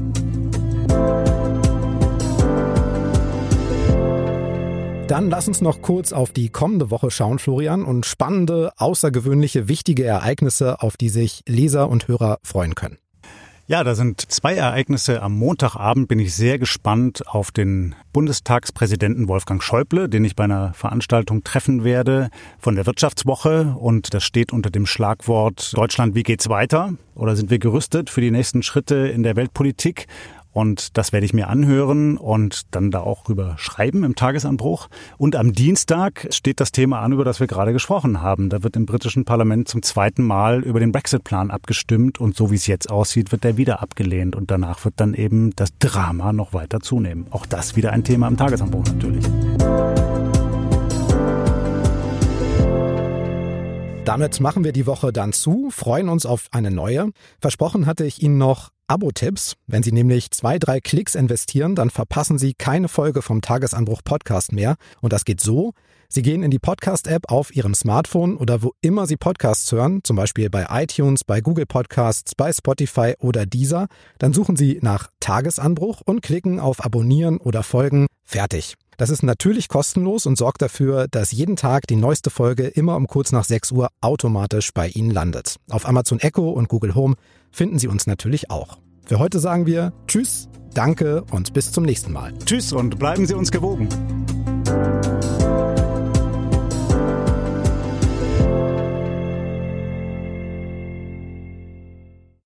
Dann 5.08 5.30
lass 5.30 5.47
uns 5.47 5.62
noch 5.62 5.84
kurz 5.84 6.12
auf 6.12 6.32
die 6.32 6.49
kommende 6.49 6.89
Woche 6.89 7.12
schauen, 7.12 7.38
Florian, 7.38 7.84
und 7.84 8.08
spannende, 8.08 8.71
außergewöhnliche, 8.78 9.67
wichtige 9.67 10.06
Ereignisse, 10.06 10.82
auf 10.82 10.97
die 10.97 11.10
sich 11.10 11.43
Leser 11.47 11.88
und 11.88 12.08
Hörer 12.08 12.39
freuen 12.41 12.73
können. 12.73 12.97
Ja, 13.69 13.84
da 13.84 13.93
sind 13.93 14.19
zwei 14.32 14.55
Ereignisse. 14.55 15.21
Am 15.21 15.38
Montagabend 15.38 16.08
bin 16.08 16.17
ich 16.17 16.34
sehr 16.34 16.58
gespannt 16.58 17.21
auf 17.27 17.51
den 17.51 17.93
Bundestagspräsidenten 18.13 19.27
Wolfgang 19.27 19.62
Schäuble, 19.62 20.10
den 20.10 20.25
ich 20.25 20.36
bei 20.36 20.45
einer 20.45 20.73
Veranstaltung 20.73 21.43
treffen 21.43 21.84
werde 21.84 22.32
von 22.58 22.73
der 22.73 22.88
Wirtschaftswoche. 22.88 23.75
Und 23.77 24.15
das 24.15 24.23
steht 24.23 24.53
unter 24.53 24.71
dem 24.71 24.88
Schlagwort 24.88 25.77
Deutschland, 25.77 26.15
wie 26.15 26.23
geht's 26.23 26.49
weiter? 26.49 26.95
Oder 27.13 27.36
sind 27.36 27.51
wir 27.51 27.60
gerüstet 27.60 28.10
für 28.10 28.21
die 28.21 28.32
nächsten 28.32 28.63
Schritte 28.63 28.95
in 28.95 29.21
der 29.21 29.36
Weltpolitik? 29.36 30.08
Und 30.52 30.98
das 30.98 31.14
werde 31.14 31.26
ich 31.26 31.34
mir 31.34 31.48
anhören 31.48 32.18
und 32.18 32.74
dann 32.76 32.92
da 32.92 33.02
auch 33.02 33.30
rüber 33.30 33.56
schreiben 33.58 34.04
im 34.04 34.16
Tagesanbruch. 34.16 34.88
Und 35.18 35.36
am 35.36 35.54
Dienstag 35.54 36.28
steht 36.32 36.60
das 36.60 36.72
Thema 36.72 37.02
an, 37.02 37.12
über 37.12 37.24
das 37.24 37.40
wir 37.40 37.48
gerade 37.48 37.72
gesprochen 37.72 38.22
haben. 38.22 38.50
Da 38.50 38.64
wird 38.64 38.76
im 38.76 38.86
britischen 38.86 39.26
Parlament 39.26 39.68
zum 39.68 39.84
zweiten 39.84 40.24
Mal 40.24 40.64
über 40.64 40.80
den 40.80 40.92
Brexit-Plan 40.92 41.52
abgestimmt 41.52 42.20
und 42.20 42.36
so 42.36 42.52
wie 42.52 42.56
es 42.56 42.68
jetzt 42.68 42.90
aussieht, 42.90 43.32
wird 43.32 43.44
der 43.44 43.58
wieder 43.58 43.82
abgelehnt. 43.82 44.36
Und 44.36 44.50
danach 44.50 44.84
wird 44.86 44.96
dann 44.98 45.14
eben 45.14 45.56
das 45.56 45.70
Drama 45.78 46.34
noch 46.34 46.54
weiter 46.54 46.80
zunehmen. 46.80 47.28
Auch 47.30 47.46
das 47.46 47.76
wieder 47.76 47.92
ein 47.92 48.04
Thema 48.04 48.28
im 48.28 48.38
Tagesanbruch 48.38 48.86
natürlich. 48.86 49.26
Damit 54.10 54.40
machen 54.40 54.64
wir 54.64 54.72
die 54.72 54.88
Woche 54.88 55.14
dann 55.14 55.34
zu, 55.34 55.70
freuen 55.70 56.10
uns 56.10 56.26
auf 56.26 56.48
eine 56.50 56.72
neue. 56.72 57.12
Versprochen 57.40 57.86
hatte 57.86 58.06
ich 58.06 58.24
Ihnen 58.24 58.40
noch 58.40 58.72
Abo-Tipps. 58.89 59.54
Wenn 59.67 59.84
Sie 59.84 59.91
nämlich 59.91 60.32
zwei, 60.32 60.58
drei 60.58 60.82
Klicks 60.82 61.13
investieren, 61.15 61.75
dann 61.75 61.91
verpassen 61.91 62.39
Sie 62.39 62.54
keine 62.54 62.88
Folge 62.88 63.21
vom 63.21 63.41
Tagesanbruch 63.41 64.02
Podcast 64.04 64.52
mehr. 64.52 64.75
Und 65.02 65.13
das 65.13 65.25
geht 65.25 65.41
so. 65.41 65.73
Sie 66.10 66.23
gehen 66.23 66.41
in 66.41 66.49
die 66.49 66.58
Podcast-App 66.58 67.32
auf 67.32 67.56
Ihrem 67.56 67.75
Smartphone 67.75 68.36
oder 68.36 68.63
wo 68.63 68.71
immer 68.82 69.06
Sie 69.06 69.15
Podcasts 69.15 69.71
hören, 69.71 69.99
zum 70.04 70.15
Beispiel 70.15 70.49
bei 70.49 70.65
iTunes, 70.71 71.23
bei 71.23 71.39
Google 71.39 71.67
Podcasts, 71.67 72.34
bei 72.34 72.52
Spotify 72.52 73.13
oder 73.19 73.45
Deezer. 73.45 73.88
Dann 74.17 74.34
suchen 74.34 74.56
Sie 74.56 74.80
nach 74.82 75.12
Tagesanbruch 75.19 76.02
und 76.04 76.23
klicken 76.23 76.60
auf 76.60 76.84
Abonnieren 76.84 77.38
oder 77.38 77.62
Folgen. 77.62 78.08
Fertig. 78.25 78.73
Das 78.99 79.10
ist 79.10 79.23
natürlich 79.23 79.69
kostenlos 79.69 80.25
und 80.25 80.38
sorgt 80.38 80.62
dafür, 80.62 81.08
dass 81.08 81.32
jeden 81.32 81.56
Tag 81.56 81.88
die 81.88 81.95
neueste 81.95 82.30
Folge 82.30 82.67
immer 82.67 82.97
um 82.97 83.08
kurz 83.08 83.32
nach 83.32 83.45
6 83.45 83.71
Uhr 83.71 83.89
automatisch 84.02 84.73
bei 84.73 84.89
Ihnen 84.89 85.10
landet. 85.10 85.56
Auf 85.69 85.88
Amazon 85.88 86.19
Echo 86.19 86.49
und 86.49 86.67
Google 86.67 86.95
Home 86.95 87.15
finden 87.52 87.80
Sie 87.80 87.88
uns 87.88 88.08
natürlich 88.08 88.50
auch. 88.52 88.78
Für 89.06 89.20
heute 89.20 89.40
sagen 89.40 89.66
wir 89.66 89.94
Tschüss, 90.08 90.50
danke 90.74 91.24
und 91.32 91.54
bis 91.54 91.72
zum 91.72 91.84
nächsten 91.84 92.14
Mal. 92.14 92.34
Tschüss 92.46 92.74
und 92.74 93.00
bleiben 93.00 93.26
Sie 93.26 93.34
uns 93.34 93.52
gewogen. 93.52 93.90